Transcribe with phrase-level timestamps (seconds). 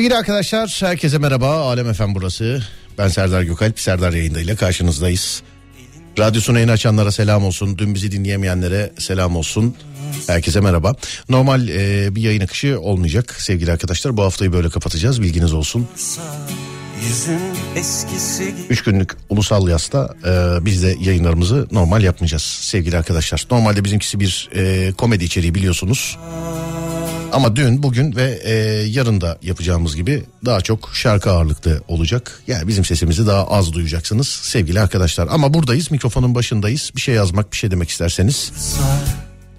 [0.00, 1.48] Sevgili arkadaşlar herkese merhaba.
[1.48, 2.62] Alem Efem burası.
[2.98, 3.80] Ben Serdar Gökalp.
[3.80, 5.42] Serdar yayındayla karşınızdayız.
[6.18, 7.78] Radyosunu yeni açanlara selam olsun.
[7.78, 9.76] Dün bizi dinleyemeyenlere selam olsun.
[10.26, 10.94] Herkese merhaba.
[11.28, 14.16] Normal e, bir yayın akışı olmayacak sevgili arkadaşlar.
[14.16, 15.88] Bu haftayı böyle kapatacağız bilginiz olsun.
[18.70, 23.46] Üç günlük ulusal yasta e, biz de yayınlarımızı normal yapmayacağız sevgili arkadaşlar.
[23.50, 26.18] Normalde bizimkisi bir e, komedi içeriği biliyorsunuz.
[27.32, 28.52] Ama dün, bugün ve e,
[28.88, 32.42] yarın da yapacağımız gibi daha çok şarkı ağırlıklı olacak.
[32.46, 35.28] Yani bizim sesimizi daha az duyacaksınız sevgili arkadaşlar.
[35.30, 36.90] Ama buradayız, mikrofonun başındayız.
[36.96, 38.52] Bir şey yazmak, bir şey demek isterseniz.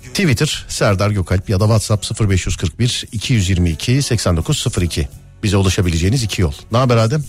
[0.03, 5.07] Twitter Serdar Gökalp ya da WhatsApp 0541 222 8902.
[5.43, 6.53] Bize ulaşabileceğiniz iki yol.
[6.71, 7.23] Ne haber Adem?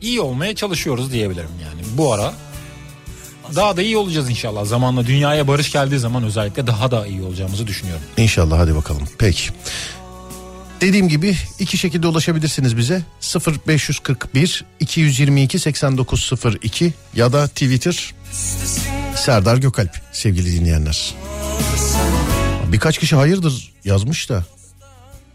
[0.00, 1.82] İyi olmaya çalışıyoruz diyebilirim yani.
[1.96, 2.32] Bu ara
[3.56, 4.64] daha da iyi olacağız inşallah.
[4.64, 8.02] Zamanla dünyaya barış geldiği zaman özellikle daha da iyi olacağımızı düşünüyorum.
[8.16, 9.08] İnşallah hadi bakalım.
[9.18, 9.50] Peki.
[10.80, 13.02] Dediğim gibi iki şekilde ulaşabilirsiniz bize.
[13.66, 18.14] 0541 222 8902 ya da Twitter
[19.16, 21.14] Serdar Gökalp sevgili dinleyenler.
[22.72, 24.44] Birkaç kişi hayırdır yazmış da.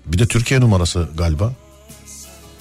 [0.06, 1.54] Bir de Türkiye numarası galiba.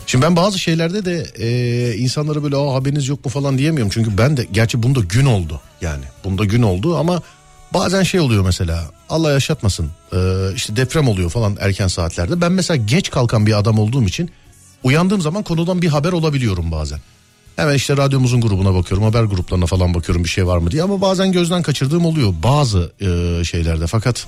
[0.06, 3.90] Şimdi ben bazı şeylerde de e, insanlara böyle Aa, haberiniz yok mu falan diyemiyorum.
[3.94, 6.04] Çünkü ben de gerçi bunda gün oldu yani.
[6.24, 7.22] Bunda gün oldu ama
[7.74, 10.18] bazen şey oluyor mesela Allah yaşatmasın e,
[10.54, 12.40] işte deprem oluyor falan erken saatlerde.
[12.40, 14.30] Ben mesela geç kalkan bir adam olduğum için
[14.82, 16.98] uyandığım zaman konudan bir haber olabiliyorum bazen.
[17.56, 21.00] Hemen işte radyomuzun grubuna bakıyorum haber gruplarına falan bakıyorum bir şey var mı diye ama
[21.00, 24.26] bazen gözden kaçırdığım oluyor bazı e, şeylerde fakat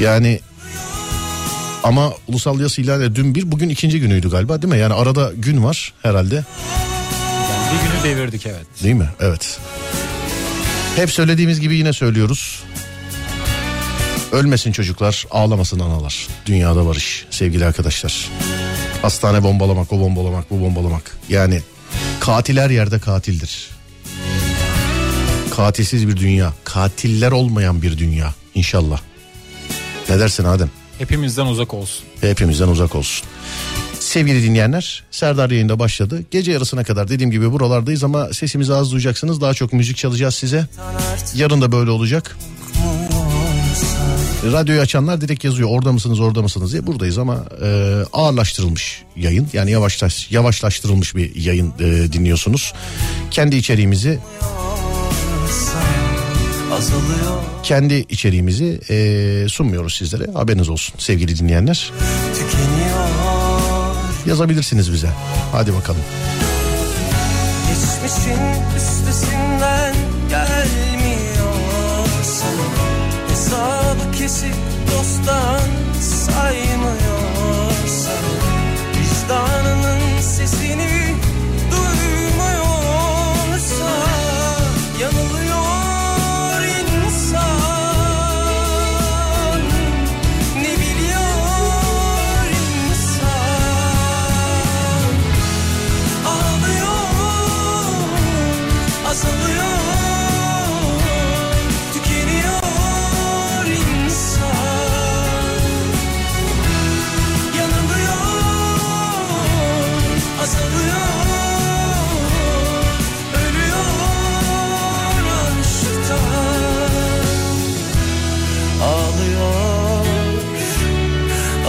[0.00, 0.40] yani
[1.84, 4.80] ama ulusal yas ilan dün bir bugün ikinci günüydü galiba değil mi?
[4.80, 6.34] Yani arada gün var herhalde.
[6.34, 6.44] Yani
[7.72, 8.66] bir günü devirdik evet.
[8.82, 9.08] Değil mi?
[9.20, 9.58] Evet.
[10.96, 12.62] Hep söylediğimiz gibi yine söylüyoruz.
[14.32, 16.26] Ölmesin çocuklar, ağlamasın analar.
[16.46, 18.30] Dünyada barış sevgili arkadaşlar.
[19.02, 21.18] Hastane bombalamak, o bombalamak, bu bombalamak.
[21.28, 21.62] Yani
[22.20, 23.68] katil her yerde katildir.
[25.56, 29.00] Katilsiz bir dünya, katiller olmayan bir dünya inşallah.
[30.08, 30.70] Ne dersin Adem?
[30.98, 32.04] Hepimizden uzak olsun.
[32.20, 33.28] Hepimizden uzak olsun.
[34.00, 36.22] Sevgili dinleyenler Serdar yayında başladı.
[36.30, 39.40] Gece yarısına kadar dediğim gibi buralardayız ama sesimizi az duyacaksınız.
[39.40, 40.66] Daha çok müzik çalacağız size.
[41.34, 42.36] Yarın da böyle olacak.
[44.52, 49.70] Radyoyu açanlar direkt yazıyor orada mısınız orada mısınız diye buradayız ama e, ağırlaştırılmış yayın yani
[49.70, 52.72] yavaşlaş, yavaşlaştırılmış bir yayın e, dinliyorsunuz.
[53.30, 54.18] Kendi içeriğimizi
[56.74, 57.42] azalıyor.
[57.62, 60.32] Kendi içeriğimizi e, sunmuyoruz sizlere.
[60.34, 61.92] Haberiniz olsun sevgili dinleyenler.
[62.34, 63.08] Tükeniyor.
[64.26, 65.08] Yazabilirsiniz bize.
[65.52, 66.00] Hadi bakalım.
[67.68, 68.40] Geçmişin
[68.76, 69.94] üstesinden
[70.30, 72.68] gelmiyor sana.
[73.30, 74.54] Hesabı kesip
[74.92, 75.60] dosttan
[76.00, 78.34] saymıyor sana.
[79.00, 81.03] Vicdanının sesini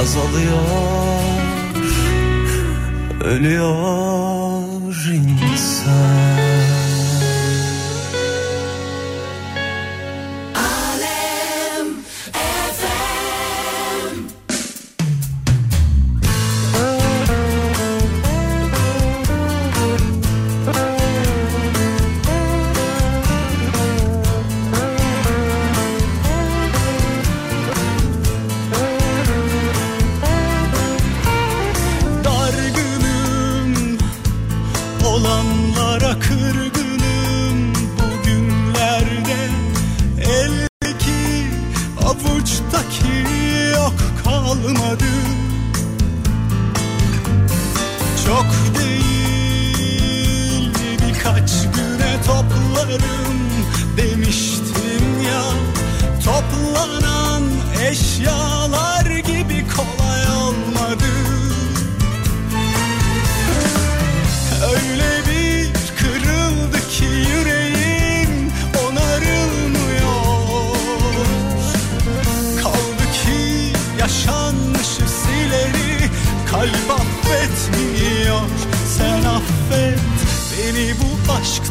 [0.05, 0.59] azalıyor
[3.23, 4.24] Ölüyor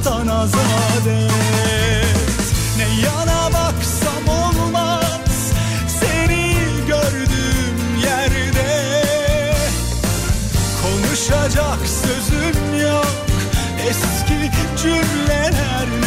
[0.04, 1.06] Hayattan azat
[2.76, 5.52] Ne yana baksam olmaz
[6.00, 6.56] Seni
[6.86, 9.02] gördüğüm yerde.
[10.82, 13.26] Konuşacak sözüm yok
[13.88, 14.50] Eski
[14.82, 16.03] cümleler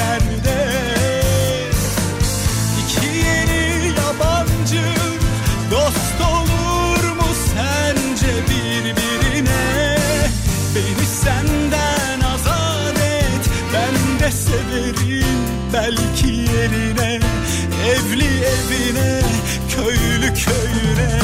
[15.78, 17.20] belki yerine
[17.86, 19.22] Evli evine,
[19.76, 21.20] köylü köyüne.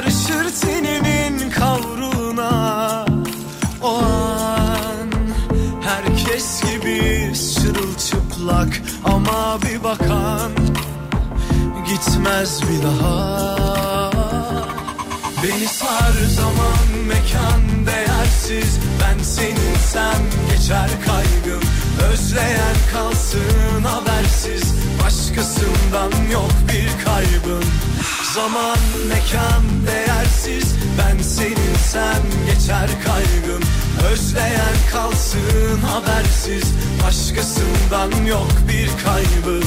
[0.00, 3.04] Karışır tenimin kavruğuna
[3.82, 5.10] O an
[5.82, 10.52] herkes gibi sırılçıplak Ama bir bakan
[11.88, 14.10] gitmez bir daha.
[15.42, 21.62] Beni sar zaman mekan değersiz Ben seninsem geçer kaygım.
[22.12, 27.64] Özleyen kalsın habersiz Başkasından yok bir kaybım.
[28.34, 30.74] Zaman mekan değersiz.
[30.98, 33.62] Ben senin sen geçer kaygım
[34.12, 36.74] Özleyen kalsın habersiz.
[37.06, 39.64] Başkasından yok bir kaybım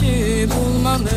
[0.00, 1.12] güneşi bulmamış.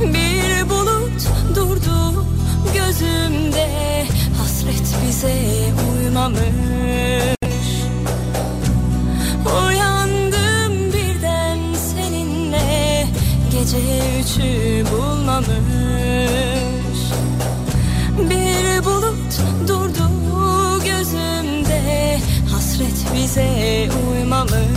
[0.00, 2.26] Bir bulut durdu
[2.74, 4.04] gözümde
[4.38, 5.34] Hasret bize
[5.92, 6.40] uymamış.
[9.66, 13.06] Uyandım birden seninle
[13.50, 13.78] Gece
[14.20, 15.48] üçü bulmamış.
[18.18, 20.10] Bir bulut durdu
[20.84, 22.18] gözümde
[22.52, 24.73] Hasret bize uymamış.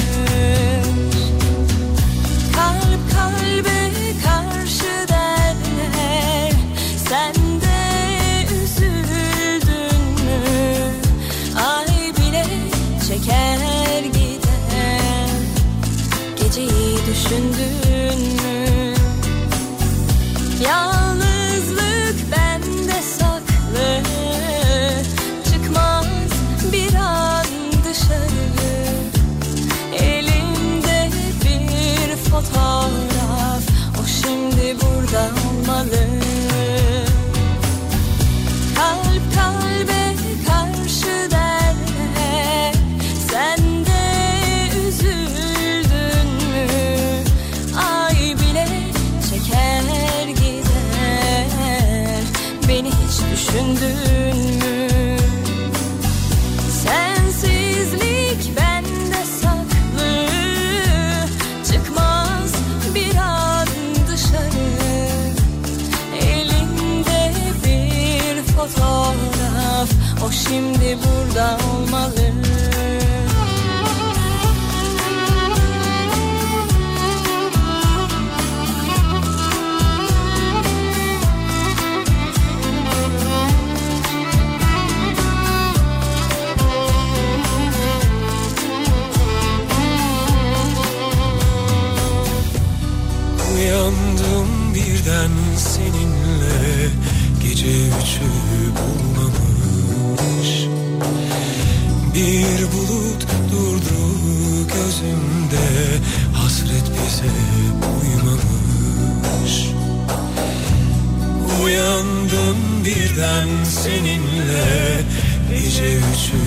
[113.18, 115.02] giden seninle
[115.50, 116.38] Gece üçü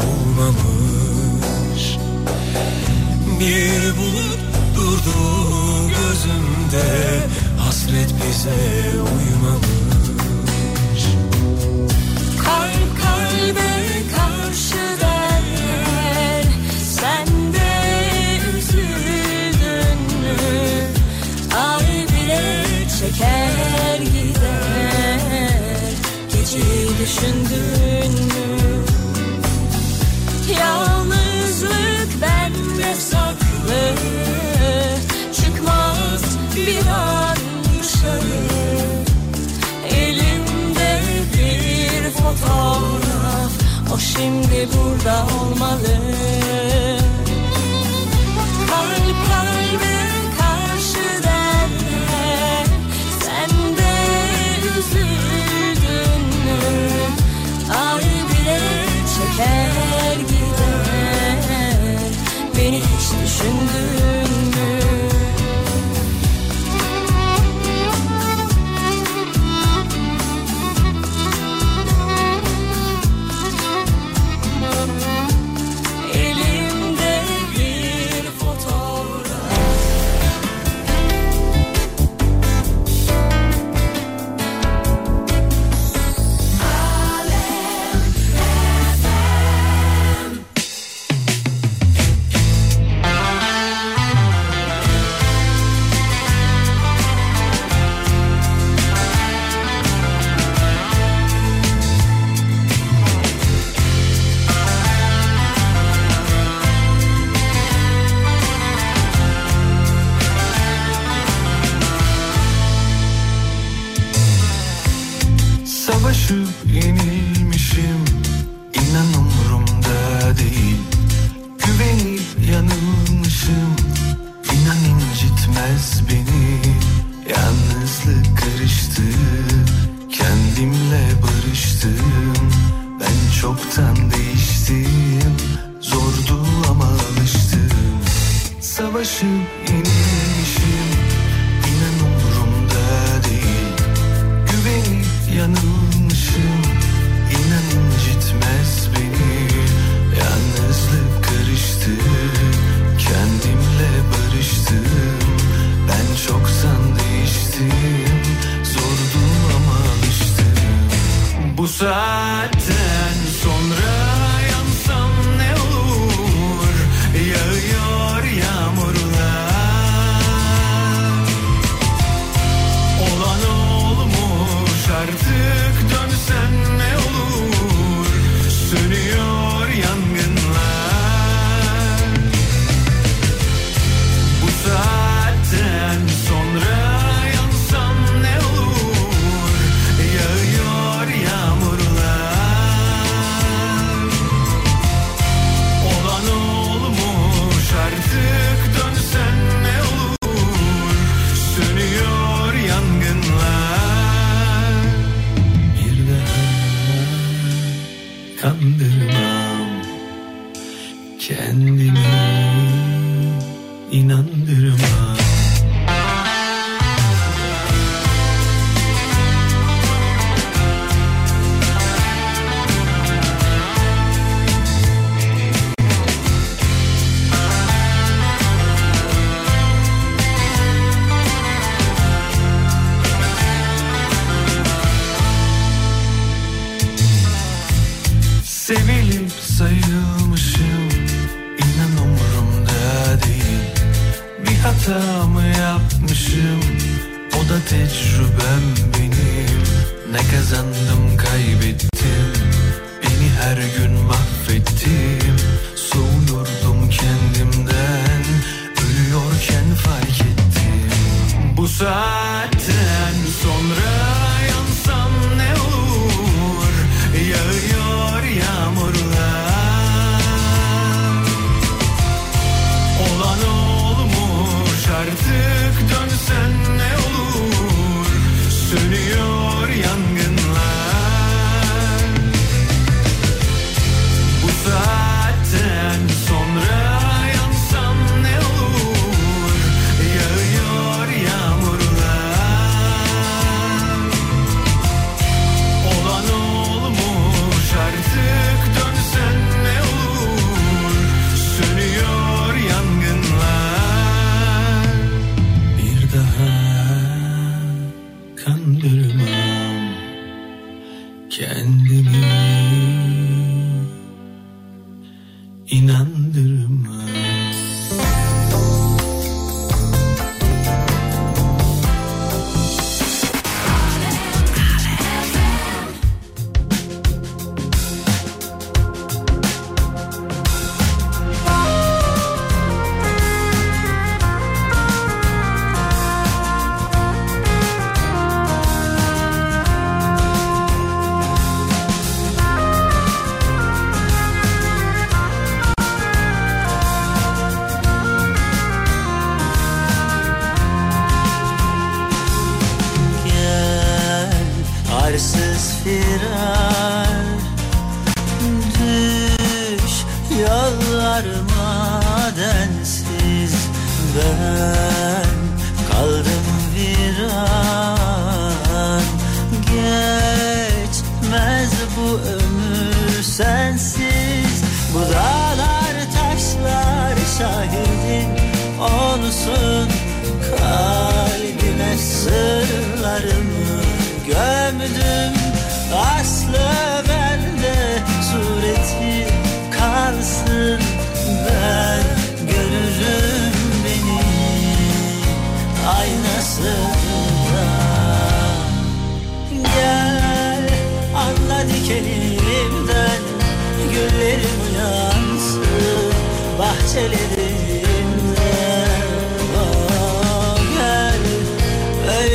[0.00, 1.96] bulmamış?
[3.40, 4.40] Bir bulut
[4.76, 5.18] durdu
[5.88, 6.86] gözümde
[7.58, 9.09] Hasret bize
[27.10, 28.84] düşündün mü?
[30.58, 33.94] Yalnızlık bende saklı.
[35.32, 37.36] Çıkmaz bir an
[37.80, 38.40] dışarı.
[39.94, 41.00] Elimde
[41.34, 43.52] bir fotoğraf.
[43.94, 45.96] O şimdi burada olmalı.
[48.68, 49.98] Kalp kalbe
[50.38, 52.66] karşı derler.
[53.20, 53.92] Sen de
[54.78, 55.19] üzül.
[63.42, 63.99] 燕子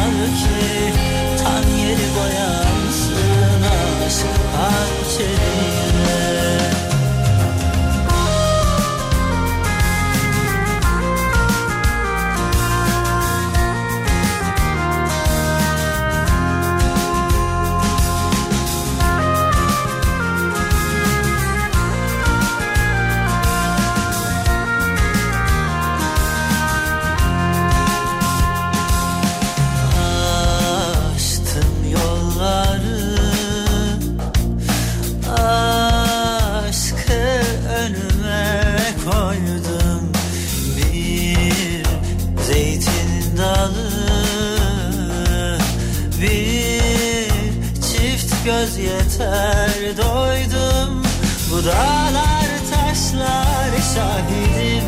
[51.60, 54.84] Buralar taşlar şahidim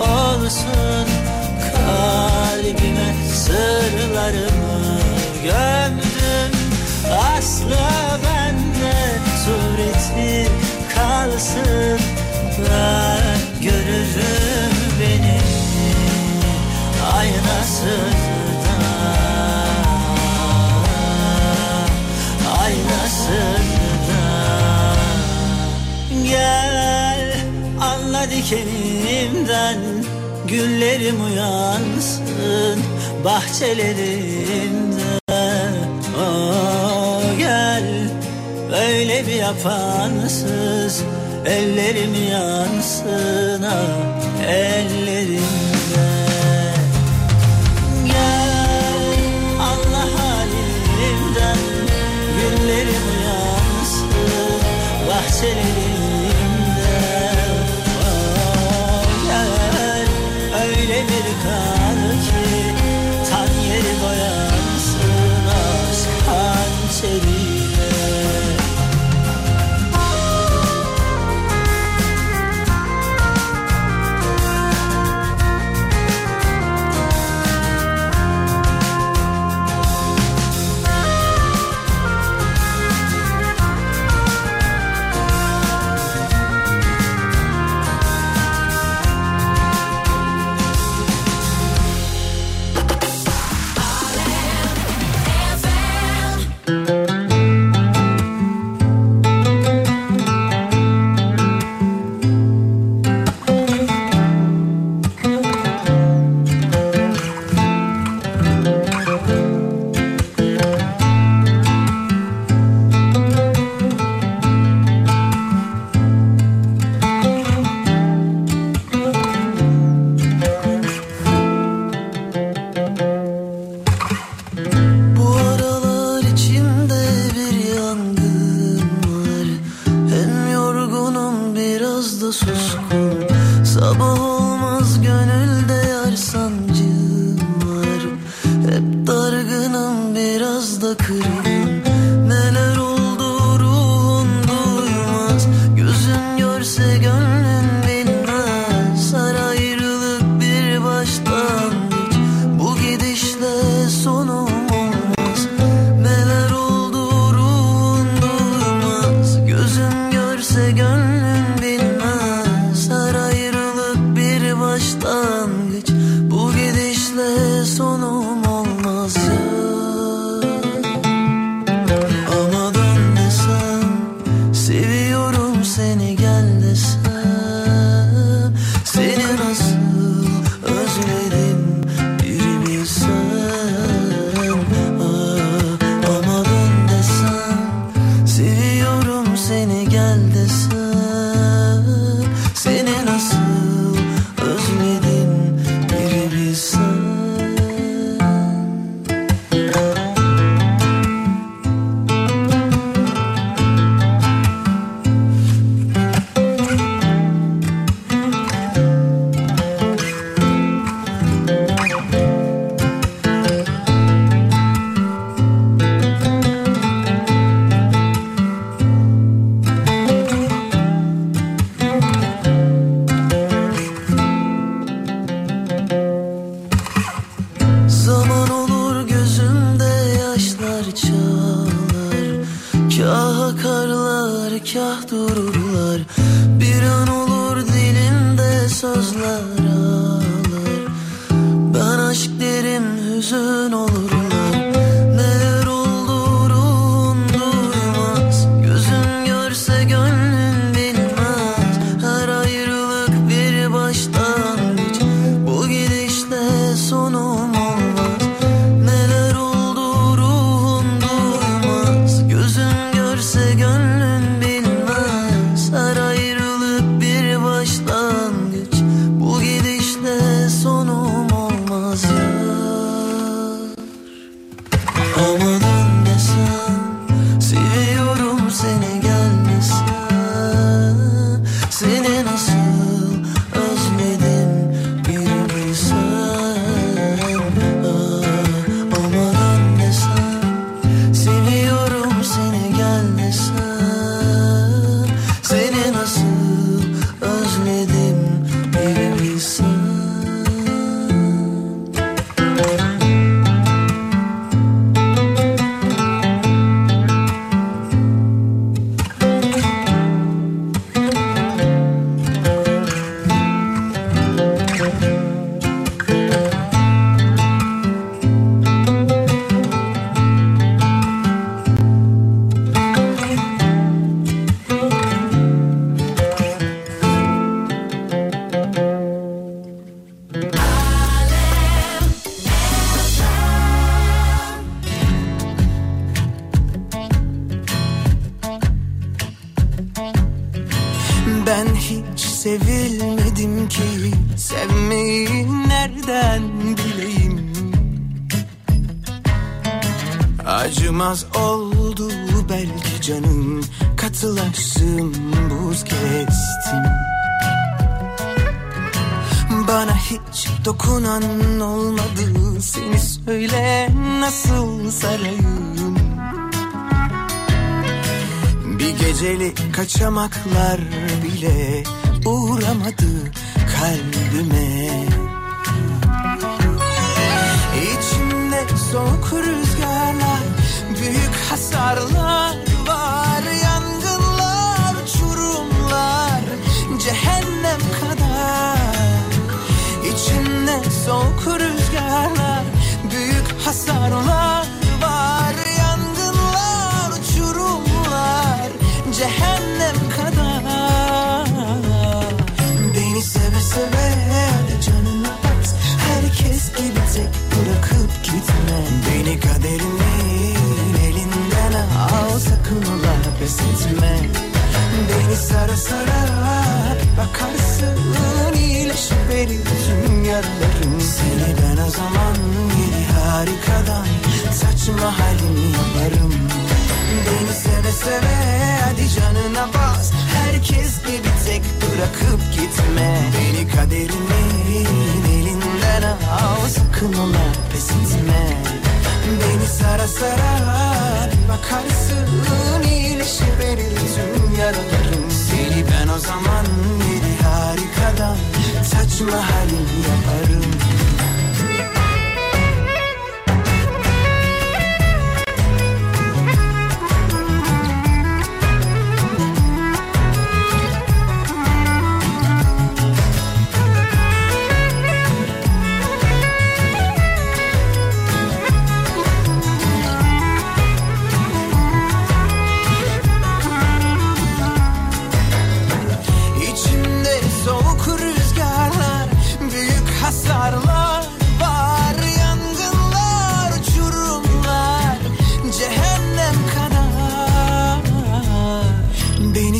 [0.00, 1.08] olsun.
[1.74, 5.00] Kalbime sırlarımı
[5.44, 6.58] gömdüm
[7.36, 7.78] Aslı
[8.24, 8.94] bende
[9.44, 10.48] sureti
[10.94, 12.00] kalsın.
[12.58, 15.40] Ben görürüm beni.
[17.14, 18.17] Aynasın.
[28.48, 29.78] dikenimden
[30.48, 32.82] Güllerim uyansın
[33.24, 35.20] bahçelerimde
[36.18, 37.84] oh, ah, Gel
[38.88, 41.02] öyle bir yapansız.
[41.46, 45.07] Ellerim yansın ah, Ellerim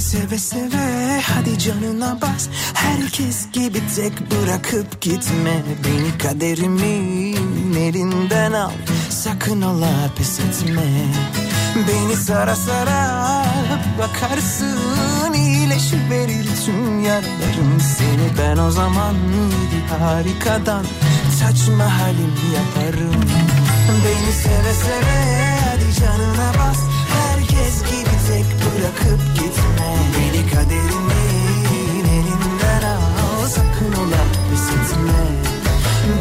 [0.01, 2.49] seve seve hadi canına bas.
[2.75, 5.63] Herkes gibi tek bırakıp gitme.
[5.85, 8.71] Beni kaderimin elinden al.
[9.11, 10.83] Sakın ola pes etme.
[11.89, 13.45] Beni sara sara
[13.99, 15.35] bakarsın.
[15.35, 18.39] İyileşiverir tüm yaralarım Seni.
[18.39, 19.15] Ben o zaman
[20.01, 20.85] harikadan
[21.41, 23.23] saçma halim yaparım.
[24.05, 26.79] Beni seve seve hadi canına bas
[28.89, 29.97] bırakıp gitme.
[30.17, 33.47] Beni kaderimin elinden al.
[33.49, 34.97] Sakın ola pes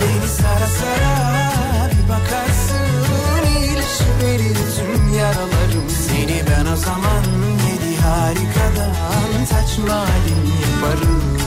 [0.02, 2.88] Beni sara sara bir bakarsın.
[3.48, 5.90] İyileşiverir tüm yaralarım.
[6.08, 7.24] Seni ben o zaman
[7.68, 11.47] yedi harikadan saçma halim yaparım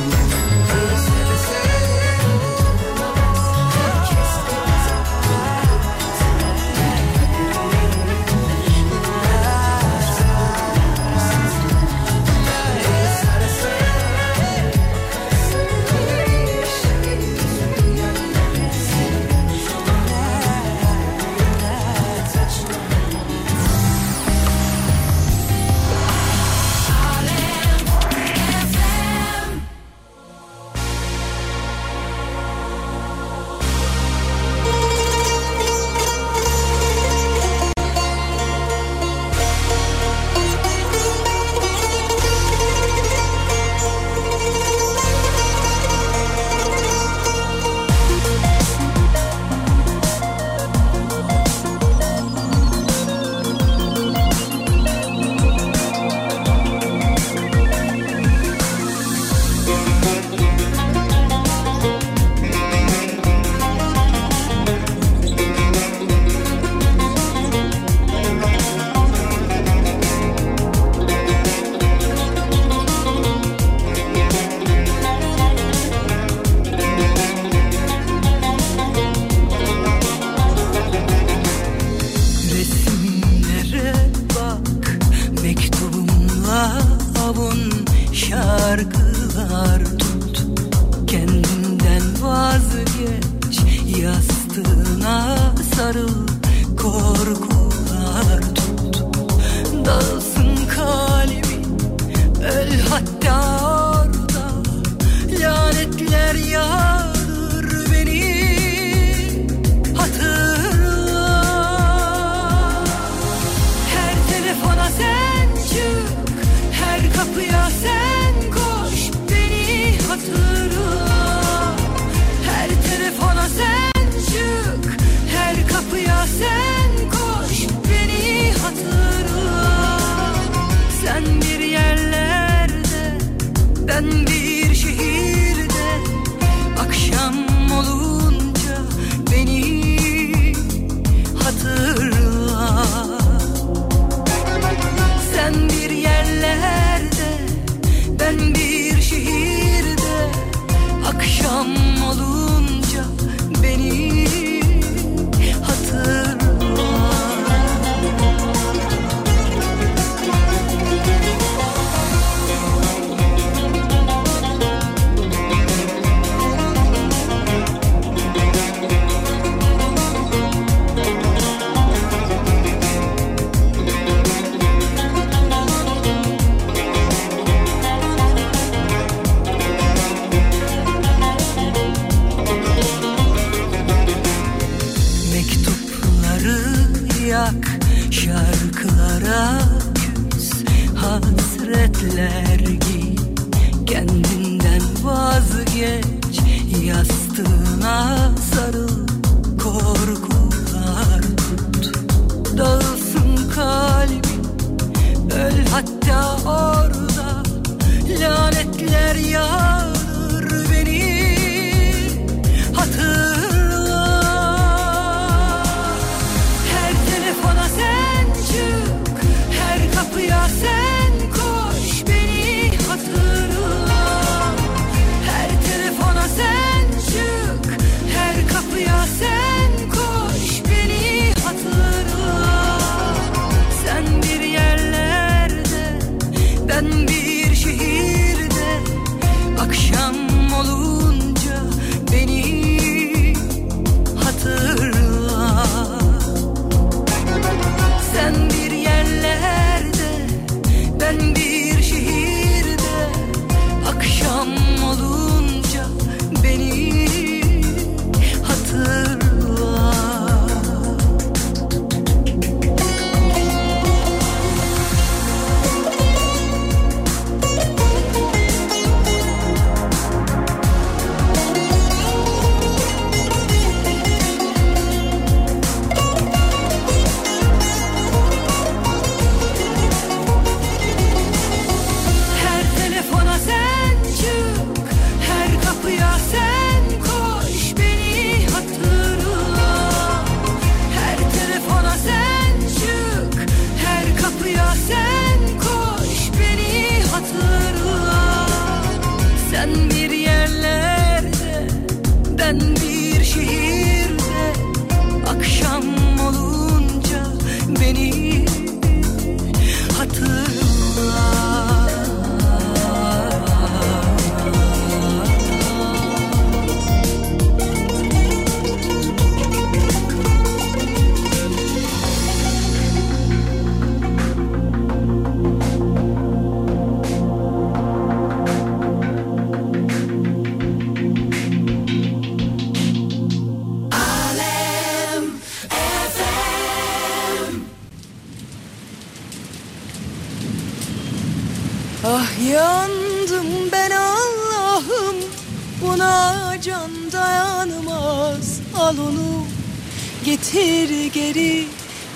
[351.15, 351.67] geri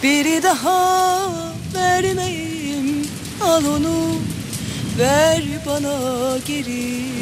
[0.03, 1.30] Bir daha
[1.74, 3.09] vermeyeyim.
[3.42, 4.14] Al onu
[4.99, 5.99] ver bana
[6.47, 7.13] geri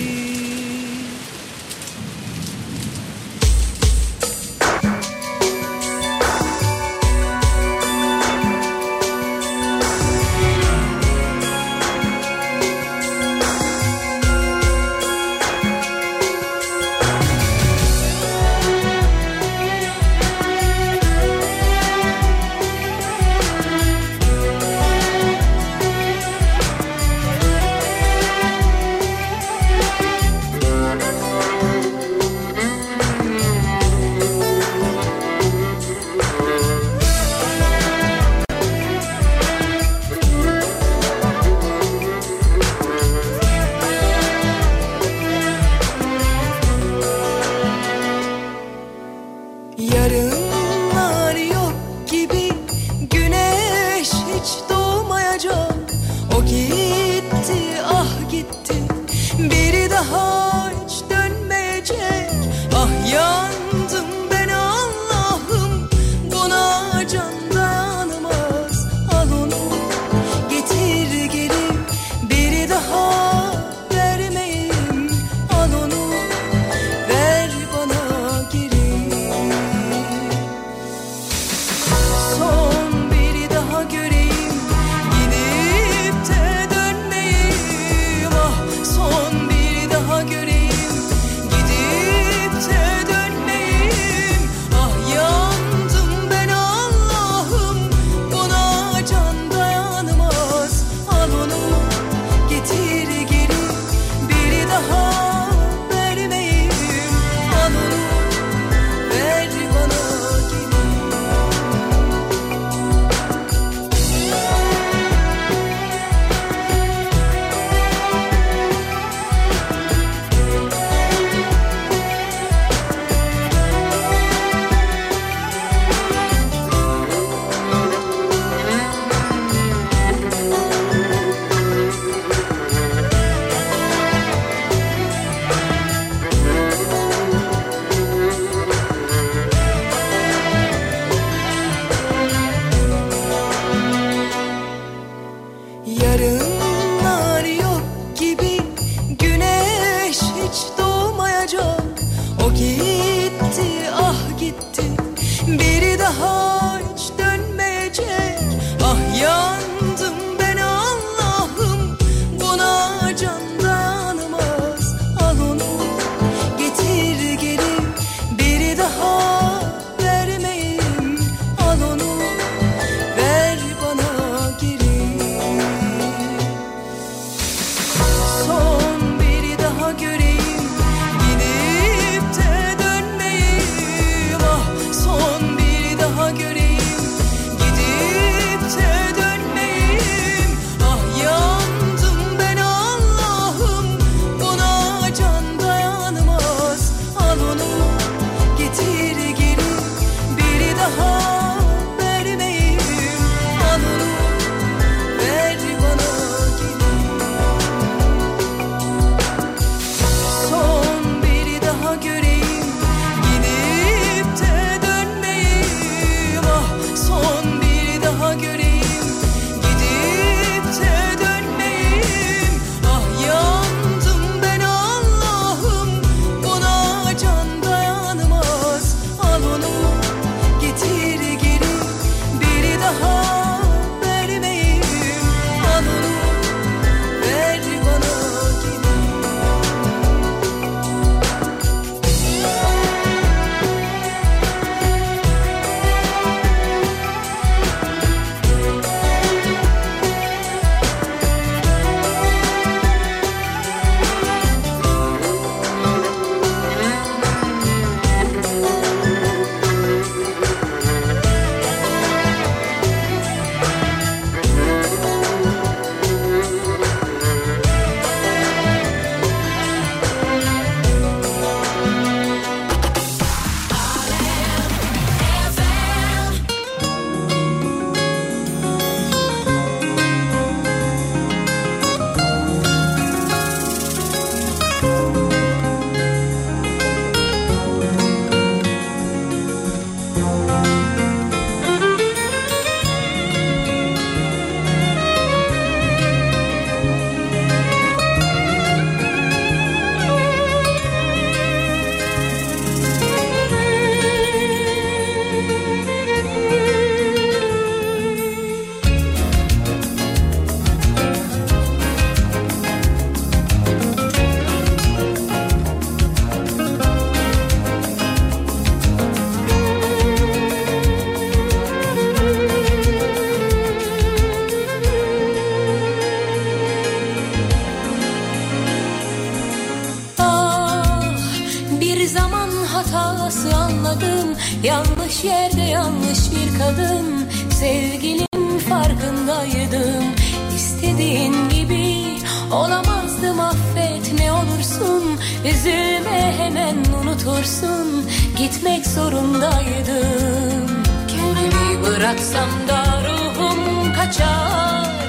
[348.42, 350.66] Gitmek zorundaydım.
[351.08, 355.01] Kendimi bıraksam da ruhum kaçar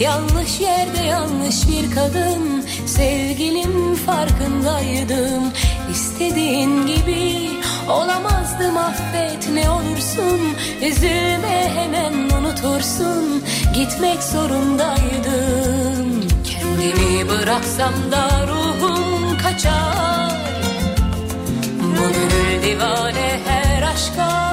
[0.00, 2.64] Yanlış yerde yanlış bir kadın.
[2.86, 5.42] Sevgilim farkındaydım.
[5.90, 7.50] İstediğin gibi
[7.88, 10.40] olamazdım affet ne olursun.
[10.82, 13.42] Üzülme hemen unutursun.
[13.74, 16.28] Gitmek zorundaydım.
[16.44, 20.32] Kendimi bıraksam da ruhum kaçar.
[21.80, 24.51] Bu gönül divane her aşka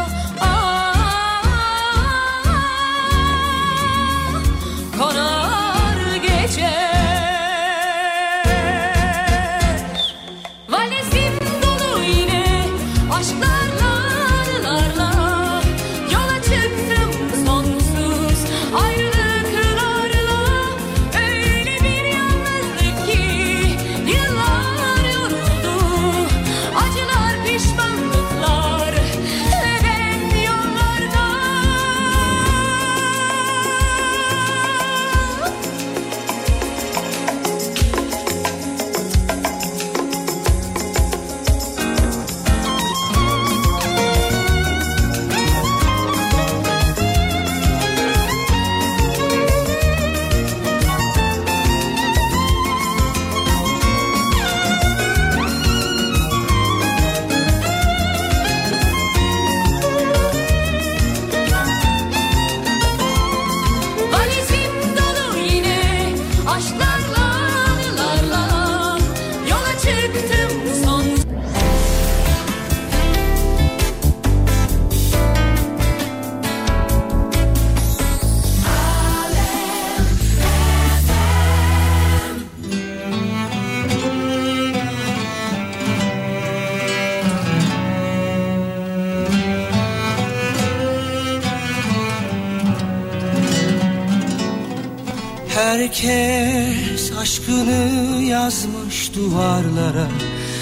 [95.59, 100.07] Herkes aşkını yazmış duvarlara,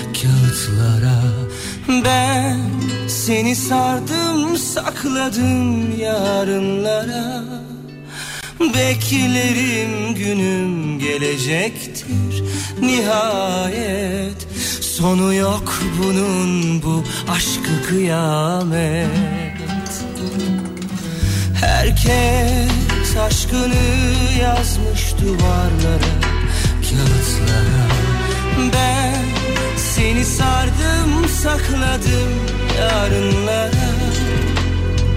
[0.03, 1.21] kağıtlara.
[2.05, 2.59] Ben
[3.07, 7.43] seni sardım, sakladım yarınlara.
[8.59, 12.43] Beklerim günüm gelecektir
[12.81, 14.47] nihayet
[14.81, 15.73] Sonu yok
[16.03, 19.07] bunun bu aşkı kıyamet.
[21.61, 22.76] Herkes
[23.19, 23.75] aşkını
[24.41, 26.13] yazmış duvarlara,
[26.81, 27.87] kağıtlara.
[28.73, 29.25] Ben
[29.77, 32.33] seni sardım, sakladım
[32.79, 33.87] yarınlara.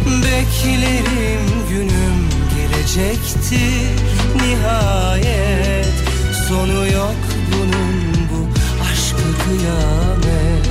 [0.07, 3.91] Beklerim günüm gelecektir
[4.35, 5.95] nihayet.
[6.49, 7.17] Sonu yok
[7.53, 8.49] bunun bu
[8.83, 10.67] aşkı kıyamet.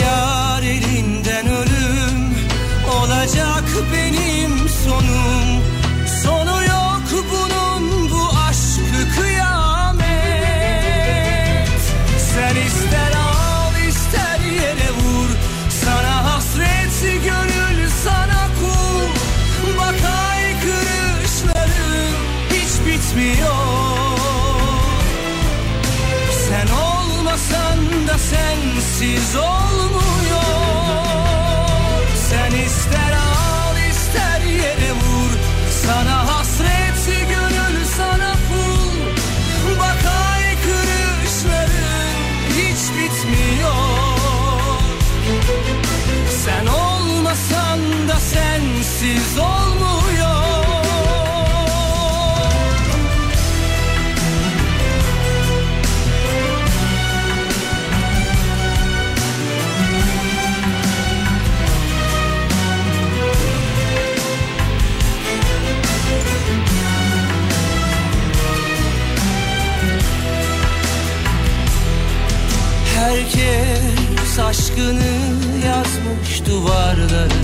[0.00, 1.63] Yar elinden ölüm
[3.04, 5.48] olacak benim sonum.
[6.22, 7.02] Sonu yok
[7.32, 10.04] bunun bu aşkı kıyamet.
[12.18, 15.28] Sen ister al ister yere vur.
[15.84, 19.08] Sana hasret gönül sana kul.
[19.78, 22.12] Bak haykırışların
[22.50, 24.18] hiç bitmiyor.
[26.48, 27.78] Sen olmasan
[28.08, 29.93] da sensiz olmuyor
[49.04, 49.84] sensiz olmuyor.
[72.94, 75.02] Herkes aşkını
[75.66, 77.43] yazmış duvarlara,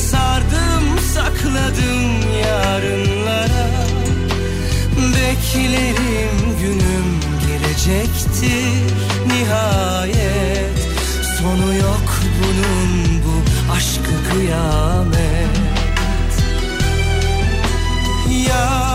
[0.00, 3.66] sardım, sakladım yarınlara.
[4.96, 8.94] Beklerim günüm gelecektir
[9.26, 10.78] nihayet.
[11.38, 15.50] Sonu yok bunun bu aşkı kıyamet.
[18.48, 18.89] Yar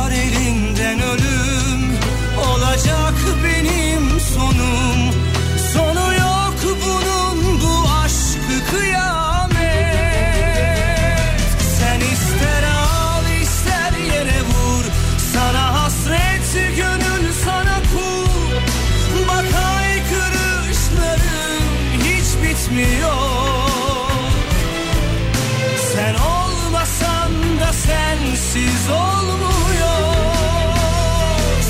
[28.55, 30.15] sensiz olmuyor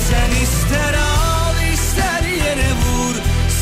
[0.08, 3.14] Sen ister al ister yere vur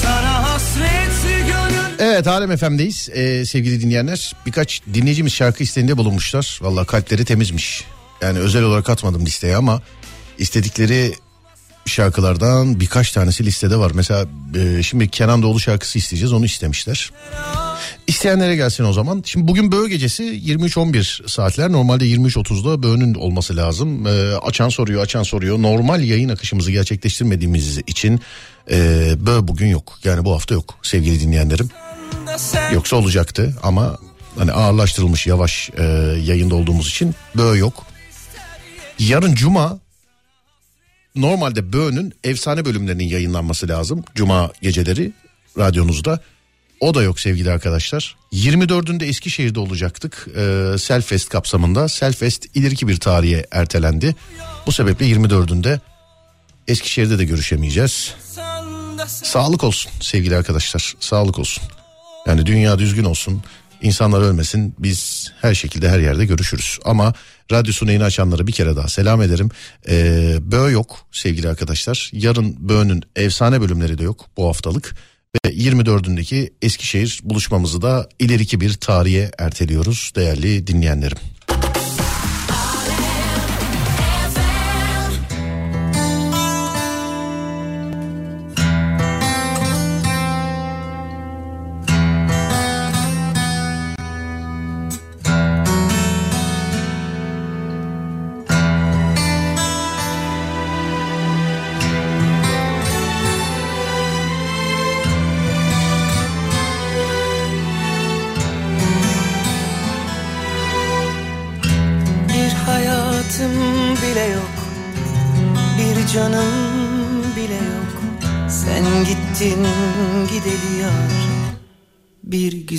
[0.03, 4.33] Sana hasret gönül Evet Alem FM'deyiz ee, sevgili dinleyenler.
[4.47, 6.59] Birkaç dinleyicimiz şarkı isteğinde bulunmuşlar.
[6.63, 7.85] Valla kalpleri temizmiş.
[8.23, 9.83] Yani özel olarak atmadım listeye ama
[10.39, 11.15] istedikleri
[11.87, 13.93] şarkılardan birkaç tanesi listede var.
[13.95, 17.11] Mesela e, şimdi Kenan Doğulu şarkısı isteyeceğiz onu istemişler.
[18.07, 19.23] İsteyenlere gelsin o zaman.
[19.27, 21.73] Şimdi bugün Böğü gecesi 23-11 saatler.
[21.73, 24.07] Normalde 23.30'da Böğü'nün olması lazım.
[24.07, 25.63] Ee, açan soruyor, açan soruyor.
[25.63, 28.21] Normal yayın akışımızı gerçekleştirmediğimiz için
[28.71, 28.77] e,
[29.27, 29.99] Böğü bugün yok.
[30.05, 31.71] Yani bu hafta yok sevgili dinleyenlerim.
[32.73, 33.99] Yoksa olacaktı ama
[34.39, 35.83] hani ağırlaştırılmış yavaş e,
[36.25, 37.87] yayında olduğumuz için Böğü yok.
[38.99, 39.79] Yarın Cuma
[41.15, 44.05] normalde Böğü'nün efsane bölümlerinin yayınlanması lazım.
[44.15, 45.13] Cuma geceleri
[45.59, 46.21] radyonuzda.
[46.85, 48.17] O da yok sevgili arkadaşlar.
[48.33, 50.27] 24'ünde Eskişehir'de olacaktık.
[50.37, 51.89] Ee, Selfest kapsamında.
[51.89, 54.15] Selfest ileriki bir tarihe ertelendi.
[54.67, 55.81] Bu sebeple 24'ünde
[56.69, 58.15] Eskişehir'de de görüşemeyeceğiz.
[59.07, 60.95] Sağlık olsun sevgili arkadaşlar.
[61.01, 61.65] Sağlık olsun.
[62.27, 63.43] Yani dünya düzgün olsun.
[63.83, 64.75] İnsanlar ölmesin.
[64.79, 66.79] Biz her şekilde her yerde görüşürüz.
[66.85, 67.15] Ama
[67.53, 69.51] radyosunu yeni açanlara bir kere daha selam ederim.
[69.89, 72.11] Ee, Böğ yok sevgili arkadaşlar.
[72.13, 74.95] Yarın Böğ'ün efsane bölümleri de yok bu haftalık.
[75.35, 81.19] Ve 24'ündeki Eskişehir buluşmamızı da ileriki bir tarihe erteliyoruz değerli dinleyenlerim.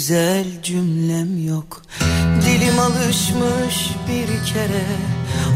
[0.08, 1.82] Güzel cümlem yok.
[2.42, 4.86] Dilim alışmış bir kere.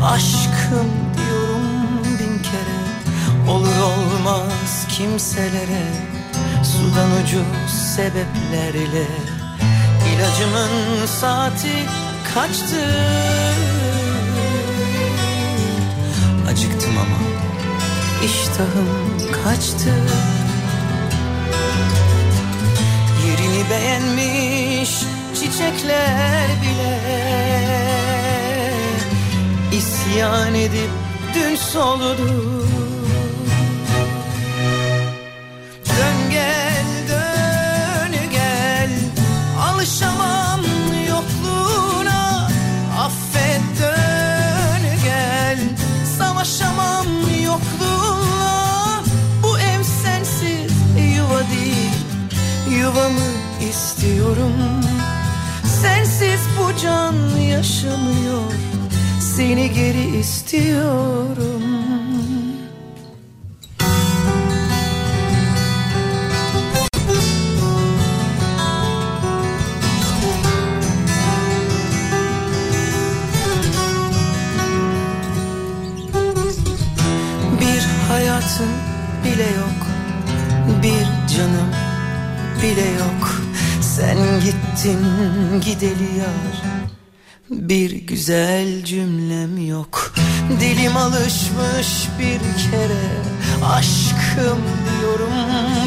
[0.03, 2.79] Aşkım diyorum bin kere.
[3.51, 5.83] Olur olmaz kimselere.
[6.63, 9.07] Sudan ucuz sebeplerle.
[10.15, 11.85] İlacımın saati
[12.33, 12.85] kaçtı?
[16.51, 17.19] Acıktım ama
[18.25, 19.93] iştahım kaçtı
[23.69, 24.89] beğenmiş
[25.33, 26.99] çiçekler bile.
[29.71, 30.89] İsyan edip
[31.35, 32.65] dün soludu
[35.85, 38.89] Dön gel dön gel.
[39.61, 40.61] Alışamam
[41.09, 42.49] yokluğuna.
[42.99, 45.59] Affet dön gel.
[46.17, 47.05] Savaşamam
[47.43, 49.03] yokluğuna.
[49.43, 50.71] Bu ev sensiz
[51.15, 51.91] yuva değil
[52.69, 53.38] Yuvamı
[53.69, 54.53] istiyorum.
[55.81, 58.51] Sensiz bu can yaşamıyor.
[59.19, 61.63] Seni geri istiyorum
[84.89, 86.63] gittin gideli yar.
[87.49, 90.13] Bir güzel cümlem yok.
[90.59, 92.39] Dilim alışmış bir
[92.71, 93.05] kere.
[93.65, 94.59] Aşkım
[94.89, 95.33] diyorum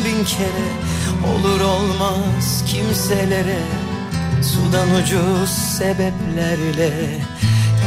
[0.05, 0.69] bin kere.
[1.35, 3.63] Olur olmaz kimselere.
[4.43, 7.19] Sudan ucuz sebeplerle.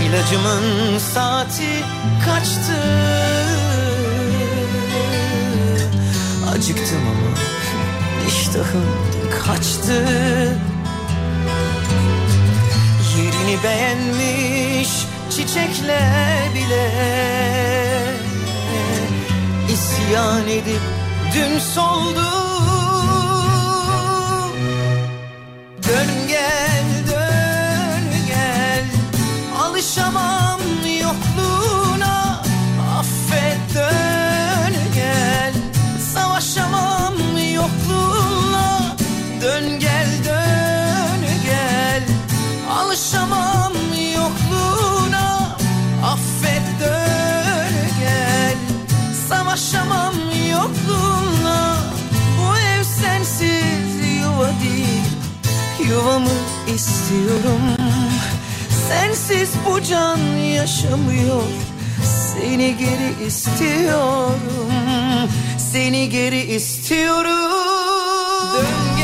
[0.07, 1.83] İlacımın saati
[2.25, 2.81] kaçtı?
[6.51, 7.37] Acıktım ama
[8.27, 8.85] iştahım
[9.45, 10.05] kaçtı
[13.45, 14.89] Yerini beğenmiş
[15.29, 16.91] çiçekler bile?
[19.73, 20.81] İsyan edip
[21.33, 22.25] dün soldu.
[25.87, 28.85] Dön gel dön gel
[29.59, 30.44] Alışamam
[49.55, 50.13] Savaşamam
[50.51, 51.77] yokluğuna
[52.39, 55.05] Bu ev sensiz yuva değil.
[55.89, 56.29] Yuvamı
[56.75, 57.61] istiyorum.
[58.89, 61.43] Sensiz bu can yaşamıyor.
[62.03, 64.39] Seni geri istiyorum.
[65.71, 67.51] Seni geri istiyorum.
[68.53, 68.94] Dön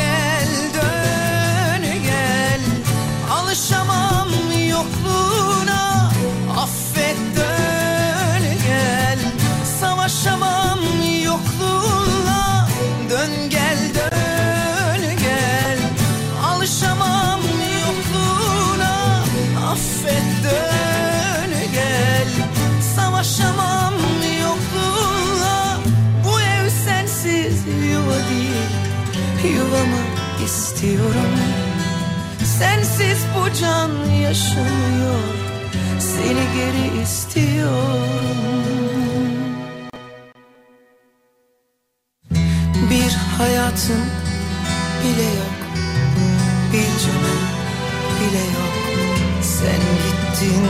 [30.82, 31.32] istiyorum
[32.60, 35.24] Sensiz bu can yaşamıyor.
[36.00, 38.10] Seni geri istiyorum.
[42.90, 44.06] Bir hayatım
[45.04, 45.62] bile yok.
[46.74, 47.42] Bir canım
[48.20, 48.74] bile yok.
[49.42, 50.66] Sen gittin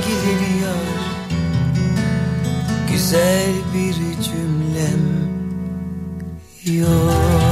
[0.00, 0.94] gideli yar
[2.92, 5.04] Güzel bir cümlem
[6.64, 7.43] yok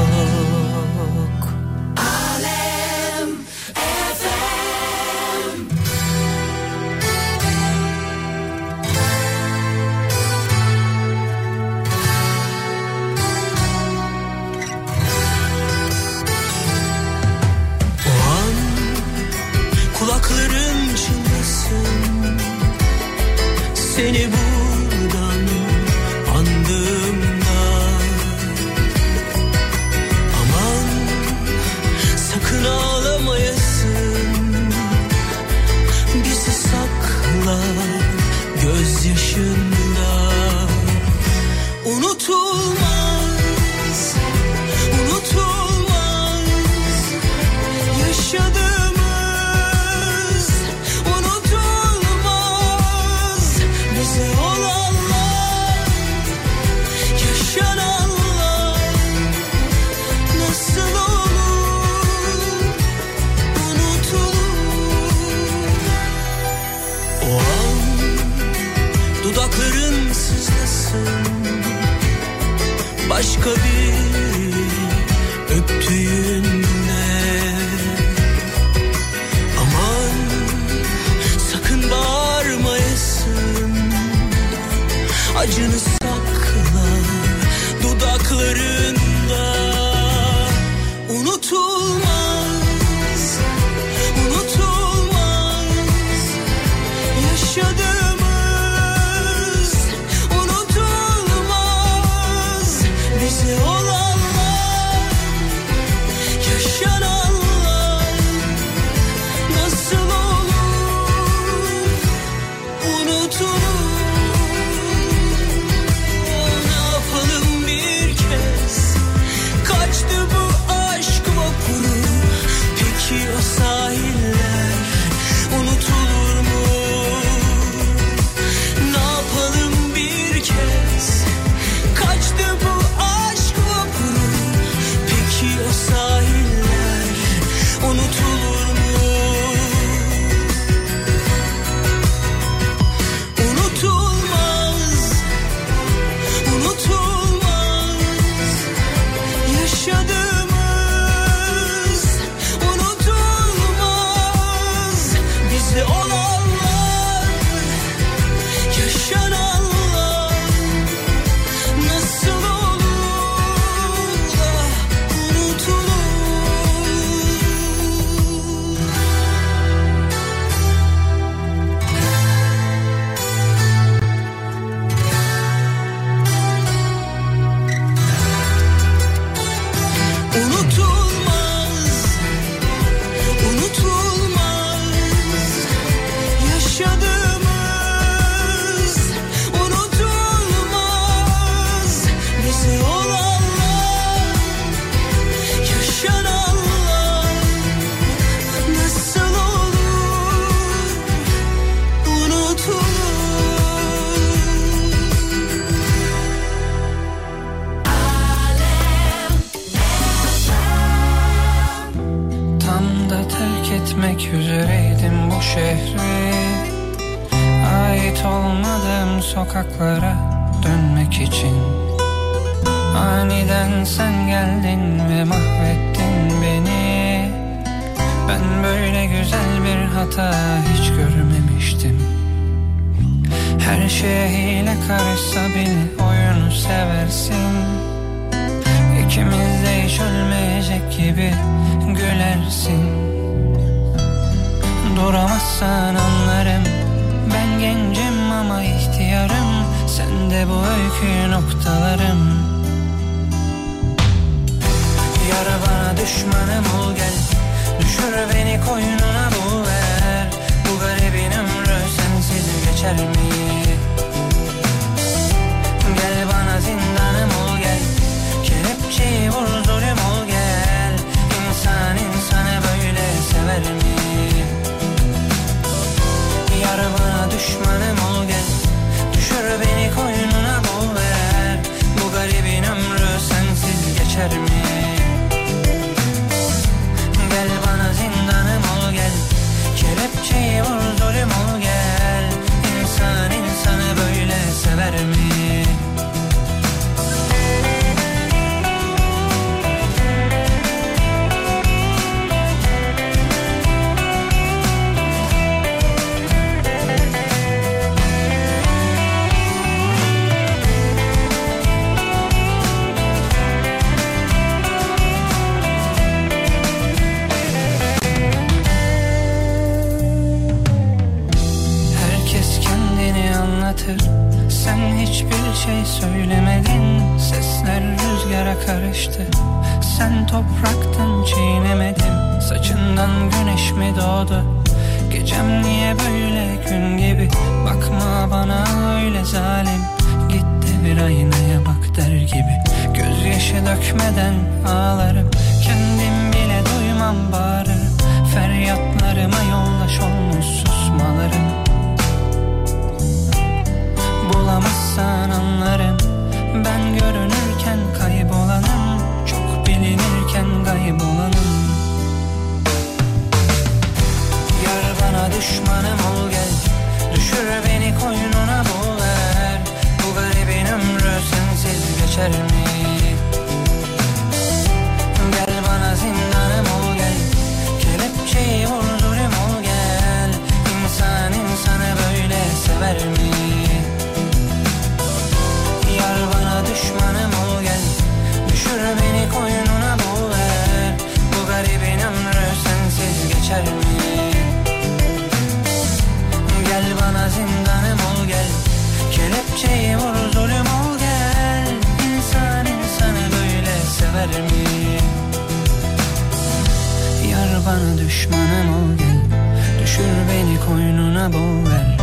[411.23, 411.99] bana bu ver.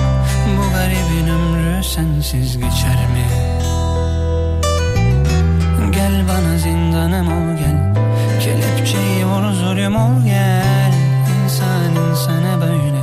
[0.57, 3.26] Bu garibin ömrü sensiz geçer mi?
[5.91, 7.93] Gel bana zindanım ol gel.
[8.39, 10.93] Kelepçeyi vur zulüm ol gel.
[11.43, 12.99] İnsan insana böyle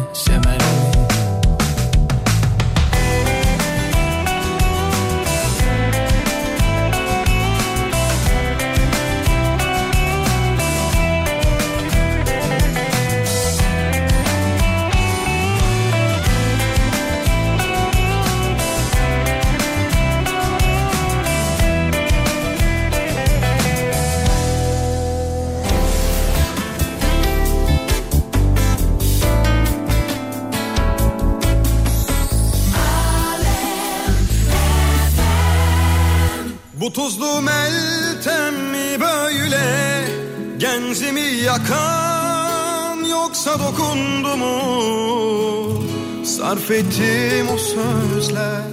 [46.67, 48.73] Affettim o sözler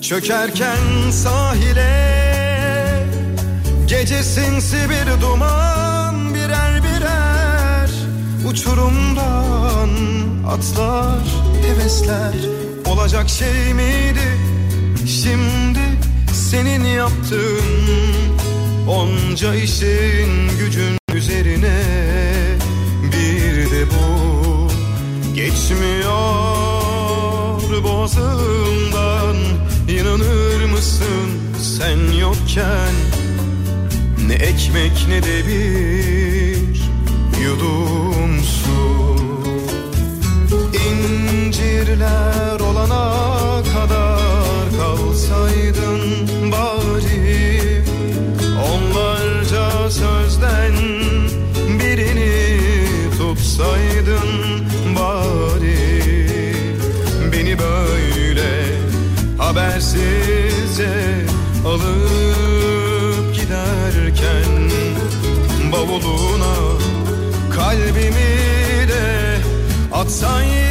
[0.00, 1.90] Çökerken sahile.
[3.86, 7.90] Gece sinsi bir duman birer birer
[8.48, 9.90] Uçurumdan
[10.48, 11.22] atlar
[11.62, 12.34] hevesler.
[12.86, 14.38] Olacak şey miydi?
[15.06, 15.80] Şimdi
[16.32, 18.00] senin yaptığın
[18.88, 20.99] Onca işin gücün
[27.84, 29.36] boğazımdan
[29.88, 31.30] İnanır mısın
[31.62, 32.94] sen yokken?
[34.26, 36.80] Ne ekmek ne de bir
[37.44, 37.89] yudum.
[70.20, 70.69] insan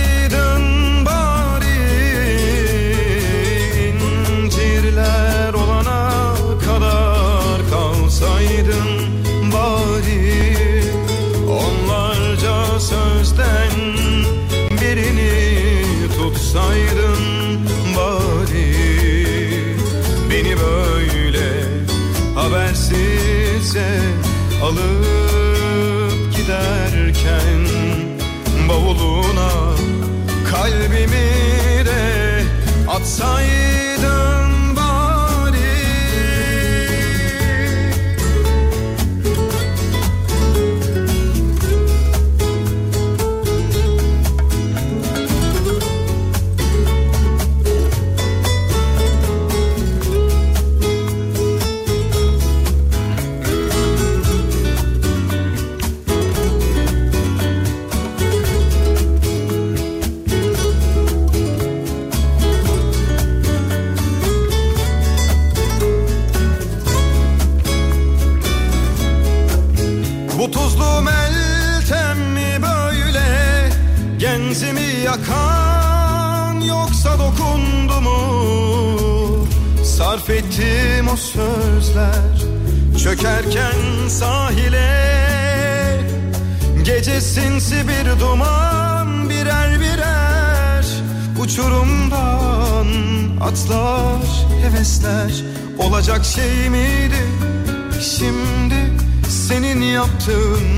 [100.30, 100.70] yaptığın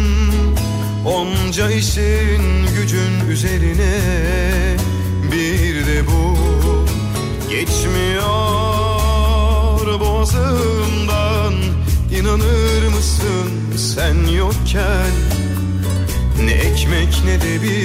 [1.06, 2.42] Onca işin
[2.76, 4.00] gücün üzerine
[5.32, 6.38] bir de bu.
[7.50, 8.22] Geçmiyor
[10.00, 11.54] boğazımdan.
[12.20, 15.12] İnanır mısın sen yokken?
[16.46, 17.81] Ne ekmek ne de bir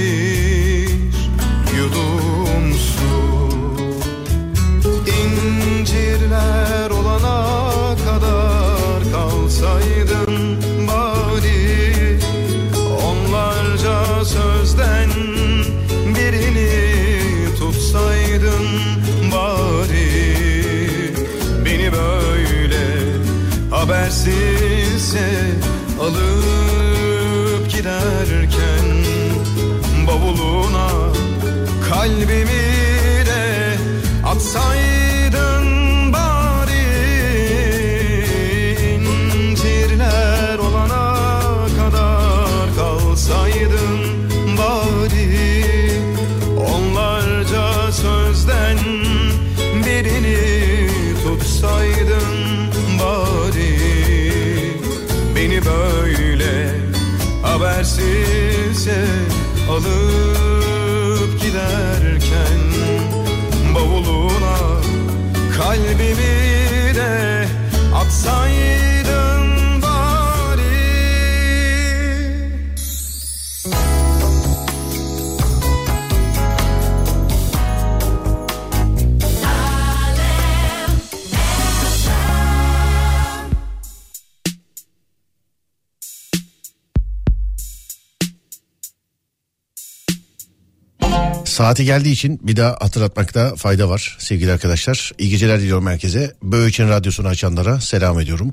[91.67, 95.13] Saati geldiği için bir daha hatırlatmakta fayda var sevgili arkadaşlar.
[95.19, 96.35] İyi geceler diliyorum herkese.
[96.43, 98.51] Böğ için radyosunu açanlara selam ediyorum.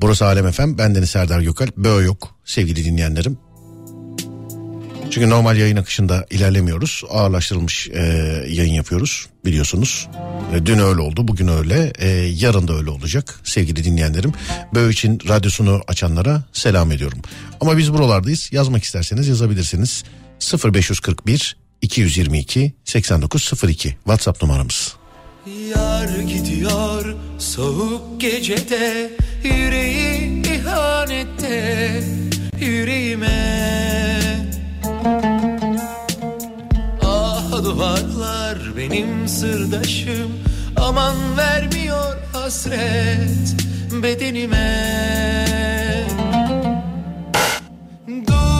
[0.00, 0.78] Burası Alem FM.
[0.78, 1.68] Bendeniz Serdar Gökal.
[1.76, 3.38] Böğ yok sevgili dinleyenlerim.
[5.10, 7.02] Çünkü normal yayın akışında ilerlemiyoruz.
[7.10, 8.02] Ağırlaştırılmış e,
[8.48, 10.08] yayın yapıyoruz biliyorsunuz.
[10.54, 14.32] E, dün öyle oldu, bugün öyle, e, yarın da öyle olacak sevgili dinleyenlerim.
[14.74, 17.18] Böğ için radyosunu açanlara selam ediyorum.
[17.60, 18.52] Ama biz buralardayız.
[18.52, 20.04] Yazmak isterseniz yazabilirsiniz.
[20.64, 24.96] 0541 222 8902 WhatsApp numaramız.
[25.76, 29.10] Yar gidiyor soğuk gecede
[29.44, 32.02] Yüreği ihanette
[32.60, 33.64] yüreğime.
[37.02, 40.32] Ah duvarlar benim sırdaşım
[40.76, 43.56] Aman vermiyor hasret
[44.02, 44.84] bedenime.
[48.26, 48.53] Dur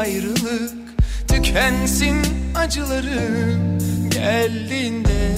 [0.00, 0.72] ayrılık
[1.28, 2.16] Tükensin
[2.54, 3.78] acılarım
[4.10, 5.36] geldiğinde.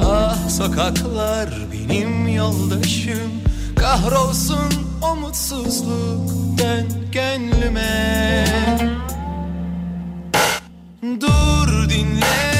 [0.00, 3.32] Ah sokaklar benim yoldaşım
[3.76, 4.72] Kahrolsun
[5.02, 8.44] o mutsuzluk dön gönlüme.
[11.02, 12.51] Dur dinle.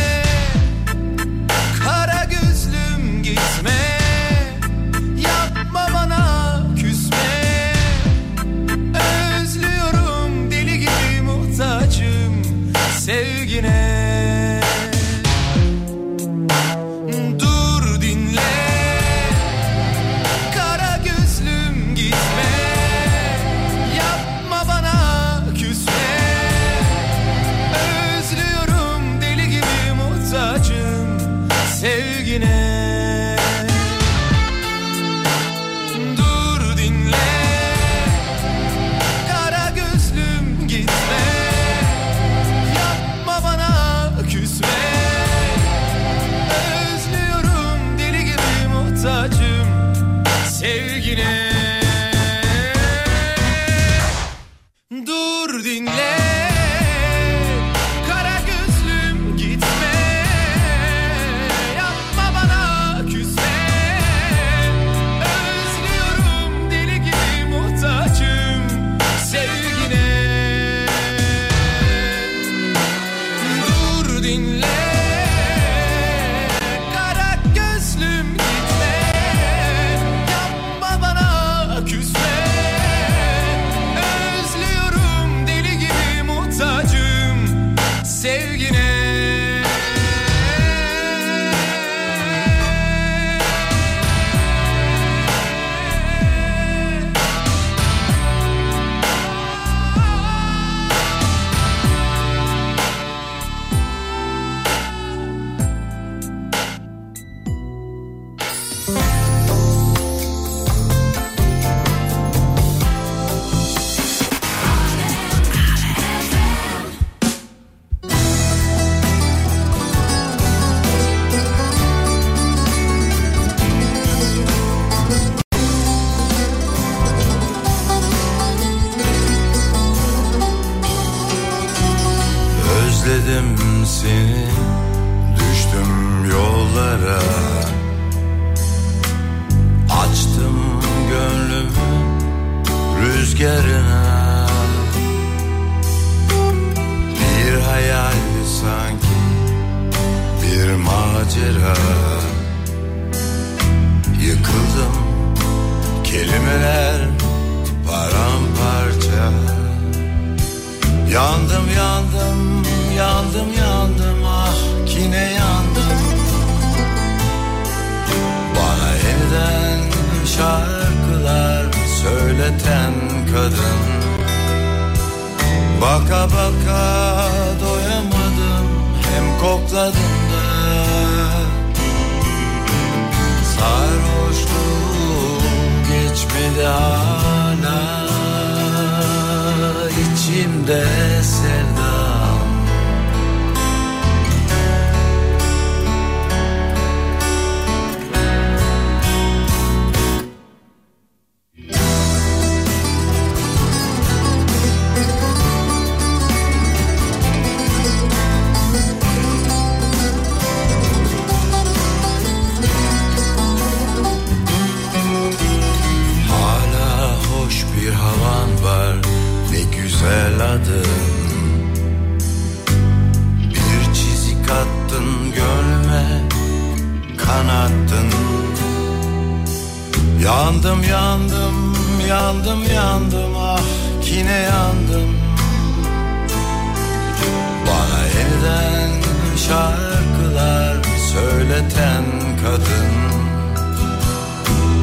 [241.52, 242.04] kirleten
[242.42, 242.92] kadın.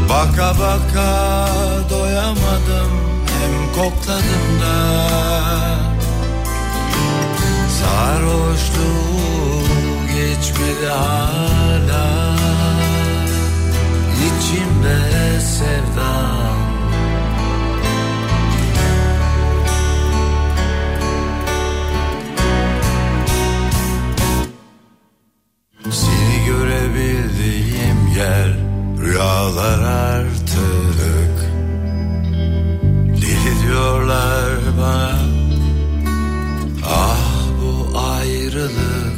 [0.10, 1.48] Baka baka
[1.90, 2.92] doyamadım
[3.26, 4.78] hem kokladım da.
[7.80, 9.64] Sarhoşluğu
[10.16, 12.36] geçmedi hala.
[14.20, 16.39] İçimde sevdan
[27.50, 28.54] gittiğim yer
[29.02, 31.36] rüyalar artık.
[33.22, 35.20] Deli diyorlar bana.
[36.86, 39.09] Ah bu ayrılık.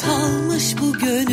[0.00, 1.29] Aptalmış bu gönül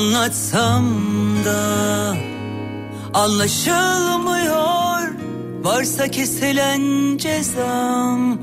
[0.00, 0.84] Anlatsam
[1.44, 1.60] da
[3.14, 5.08] anlaşılmıyor.
[5.62, 8.38] Varsa kesilen cezam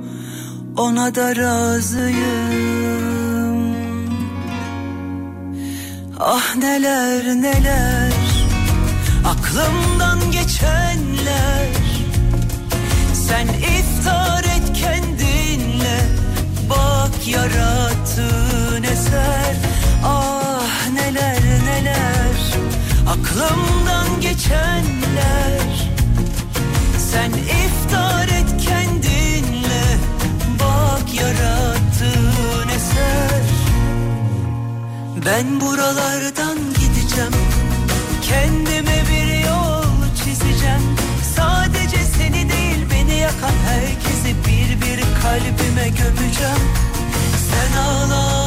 [0.78, 2.18] ona da razıyım.
[6.20, 8.14] Ah neler neler
[9.26, 11.68] aklımdan geçenler.
[13.14, 16.00] Sen iftar et kendinle
[16.70, 19.56] Bak yarattığın eser.
[20.06, 20.37] Ah
[20.94, 22.58] neler neler
[23.08, 25.90] Aklımdan geçenler.
[27.12, 29.98] Sen iftar et kendinle
[30.60, 33.44] Bak yarattığın eser.
[35.26, 37.34] Ben buralardan gideceğim
[38.22, 40.98] Kendime bir yol çizeceğim.
[41.36, 46.62] Sadece seni değil beni yakan herkesi bir bir kalbime gömeceğim.
[47.50, 48.47] Sen ağla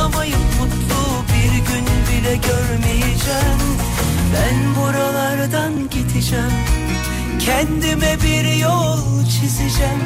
[0.00, 3.60] aşkı bulamayıp mutlu bir gün bile görmeyeceksin
[4.34, 6.52] Ben buralardan gideceğim.
[7.40, 10.00] Kendime bir yol çizeceğim.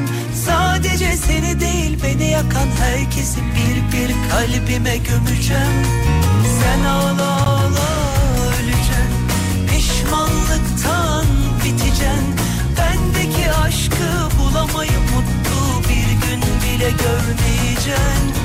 [0.47, 5.87] Sadece seni değil beni yakan herkesi bir bir kalbime gömeceğim.
[6.61, 7.89] Sen ağla ağla
[8.49, 9.15] öleceksin
[9.69, 11.27] Pişmanlıktan
[11.65, 12.35] biteceksin
[12.79, 18.44] Bendeki aşkı bulamayıp mutlu bir gün bile görmeyeceksin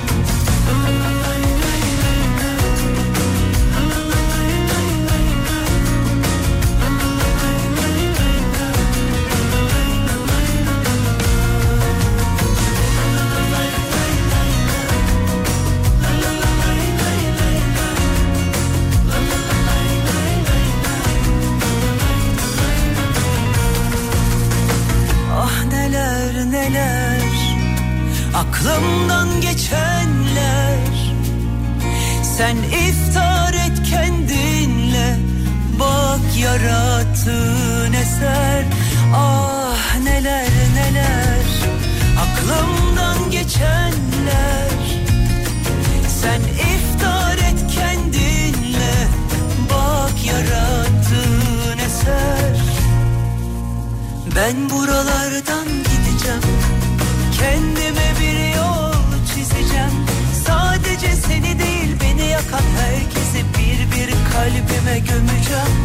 [26.69, 27.21] neler
[28.35, 30.77] Aklımdan geçenler.
[32.37, 35.17] Sen iftar et kendinle
[35.79, 38.63] Bak yarattığın eser.
[39.15, 41.45] Ah neler neler
[42.19, 44.69] Aklımdan geçenler.
[46.21, 49.07] Sen iftar et kendinle
[49.69, 52.59] Bak yarattığın eser.
[54.35, 56.58] Ben buralardan gideceğim
[57.39, 58.93] Kendime bir yol
[59.35, 59.91] çizeceğim.
[60.45, 65.75] Sadece seni değil beni yakan herkesi bir bir kalbime gömeceğim.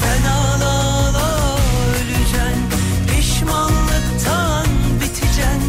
[0.00, 1.56] Sen ağla ağla
[1.90, 2.62] öleceksin
[3.08, 4.66] Pişmanlıktan
[5.00, 5.62] biteceksin.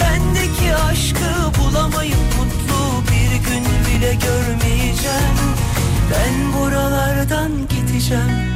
[0.00, 5.36] Bendeki aşkı bulamayıp mutlu bir gün bile görmeyeceğim.
[6.10, 8.52] Ben buralardan gideceğim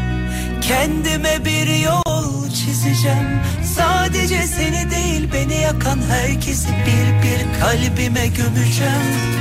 [0.68, 3.40] Kendime bir yol çizeceğim.
[3.76, 9.36] Sadece seni değil beni yakan herkesi bir bir kalbime gömeceğim.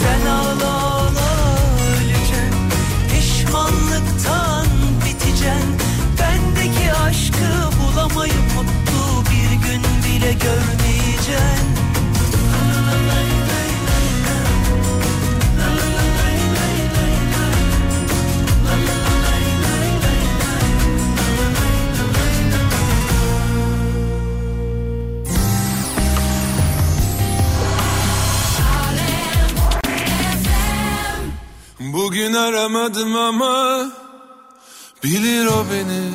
[0.00, 1.28] Sen ağla ağla
[1.96, 2.54] öleceksin
[3.12, 4.66] Pişmanlıktan
[5.06, 5.76] biteceksin
[6.20, 11.77] Bendeki aşkı bulamayıp mutlu bir gün bile görmeyeceksin
[32.38, 33.86] aramadım ama
[35.04, 36.10] bilir o beni.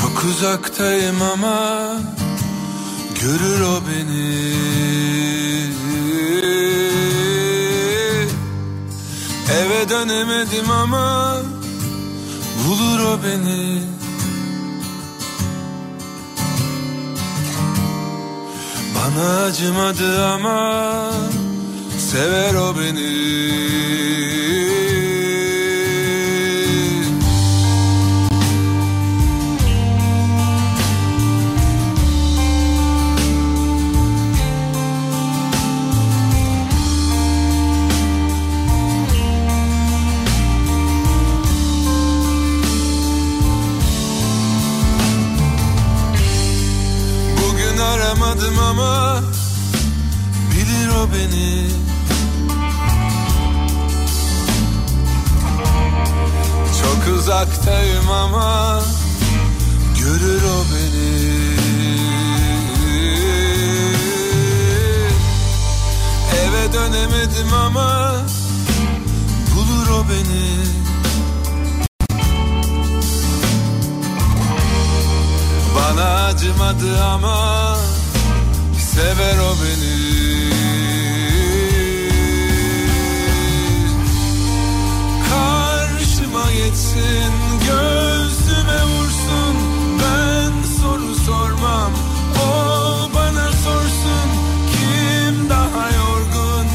[0.00, 1.88] Çok uzaktayım ama
[3.22, 4.56] görür o beni.
[9.50, 11.36] Eve dönemedim ama
[12.66, 13.95] bulur o beni
[19.16, 21.10] Acımadı ama
[21.98, 24.05] sever o beni
[48.36, 49.20] aramadım ama
[50.52, 51.68] bilir o beni.
[56.82, 58.80] Çok uzaktayım ama
[59.98, 61.26] görür o beni.
[66.40, 68.14] Eve dönemedim ama
[69.54, 70.66] bulur o beni.
[75.76, 77.76] Bana acımadı ama
[78.96, 79.96] sever o beni.
[85.30, 87.32] Karşıma geçsin
[87.68, 89.56] göğsüme vursun.
[90.00, 91.92] Ben soru sormam
[92.46, 92.50] o
[93.14, 94.28] bana sorsun.
[94.72, 96.66] Kim daha yorgun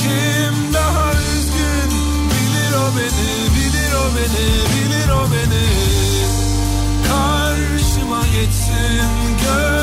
[0.00, 1.90] kim daha üzgün?
[2.30, 5.66] Bilir o beni bilir o beni bilir o beni.
[7.08, 9.10] Karşıma geçsin
[9.42, 9.79] göğsüme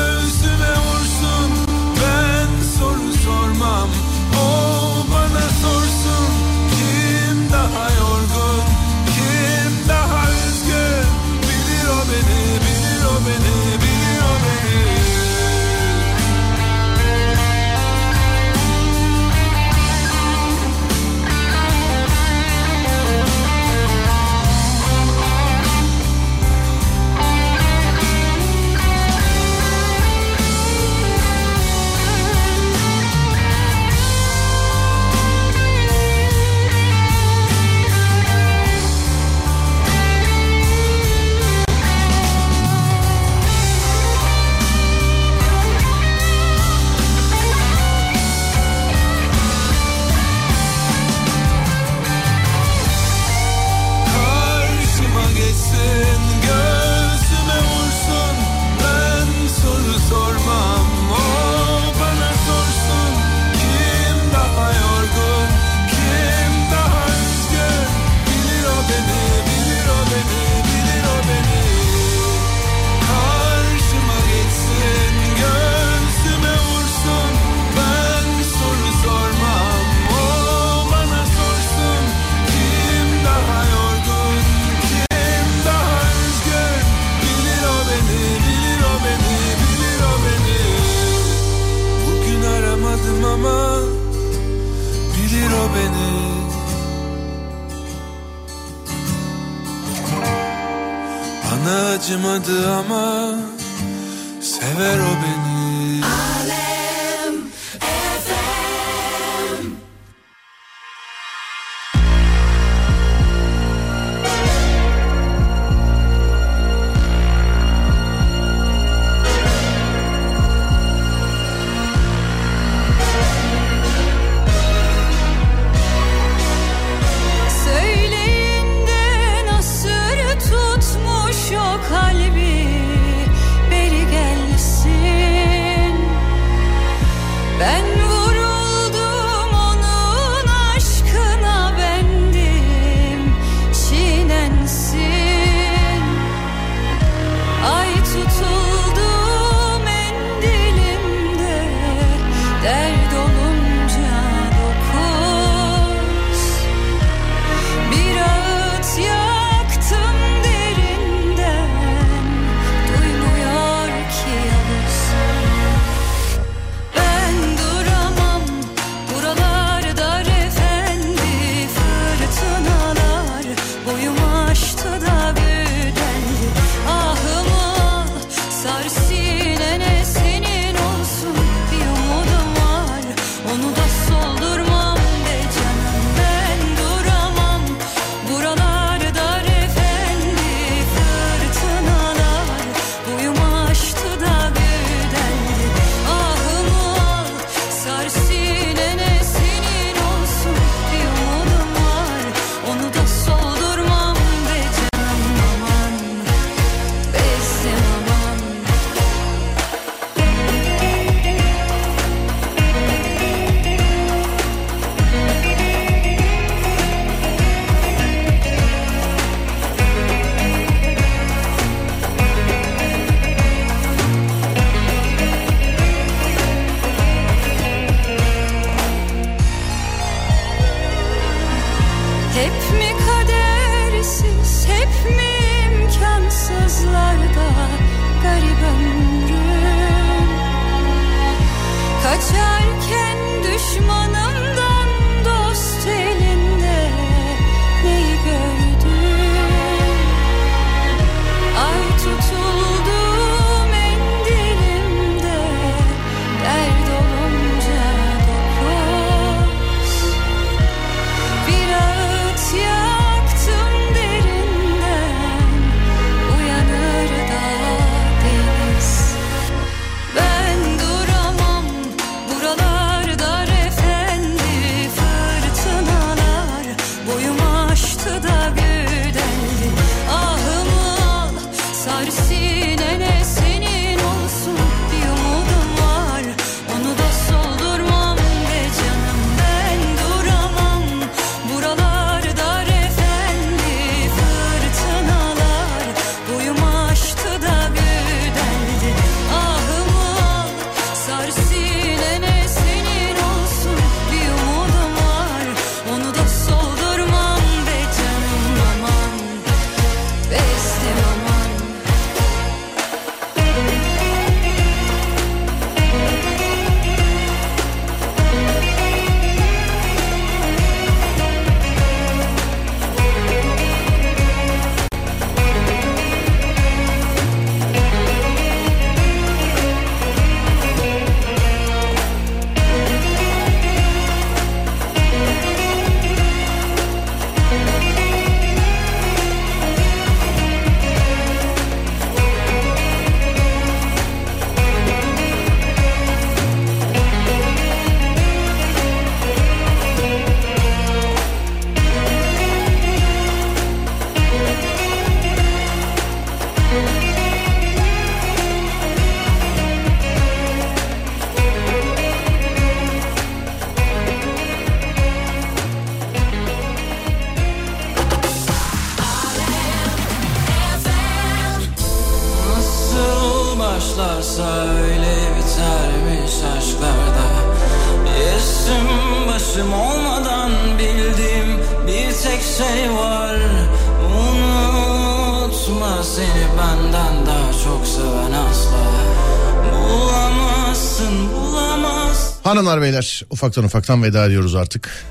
[392.68, 395.04] Hanımlar beyler ufaktan ufaktan veda ediyoruz artık.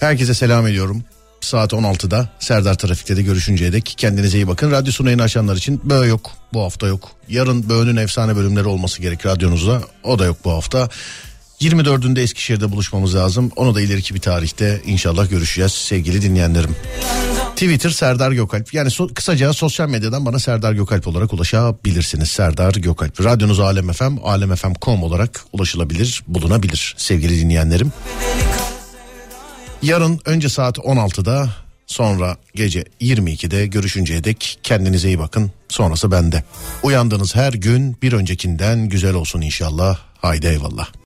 [0.00, 1.04] Herkese selam ediyorum.
[1.40, 4.70] Saat 16'da Serdar Trafik'te de görüşünceye dek kendinize iyi bakın.
[4.70, 7.10] Radyo sunayını açanlar için böğ yok bu hafta yok.
[7.28, 10.88] Yarın böğünün efsane bölümleri olması gerek radyonuzda o da yok bu hafta.
[11.60, 13.50] 24'ünde Eskişehir'de buluşmamız lazım.
[13.56, 16.76] Onu da ileriki bir tarihte inşallah görüşeceğiz sevgili dinleyenlerim.
[17.54, 18.74] Twitter Serdar Gökalp.
[18.74, 22.30] Yani so- kısaca sosyal medyadan bana Serdar Gökalp olarak ulaşabilirsiniz.
[22.30, 23.24] Serdar Gökalp.
[23.24, 27.92] Radyonuz Alem FM, alemfm.com olarak ulaşılabilir, bulunabilir sevgili dinleyenlerim.
[29.82, 31.50] Yarın önce saat 16'da
[31.86, 35.50] sonra gece 22'de görüşünceye dek kendinize iyi bakın.
[35.68, 36.44] Sonrası bende.
[36.82, 39.98] Uyandığınız her gün bir öncekinden güzel olsun inşallah.
[40.20, 40.88] Haydi eyvallah.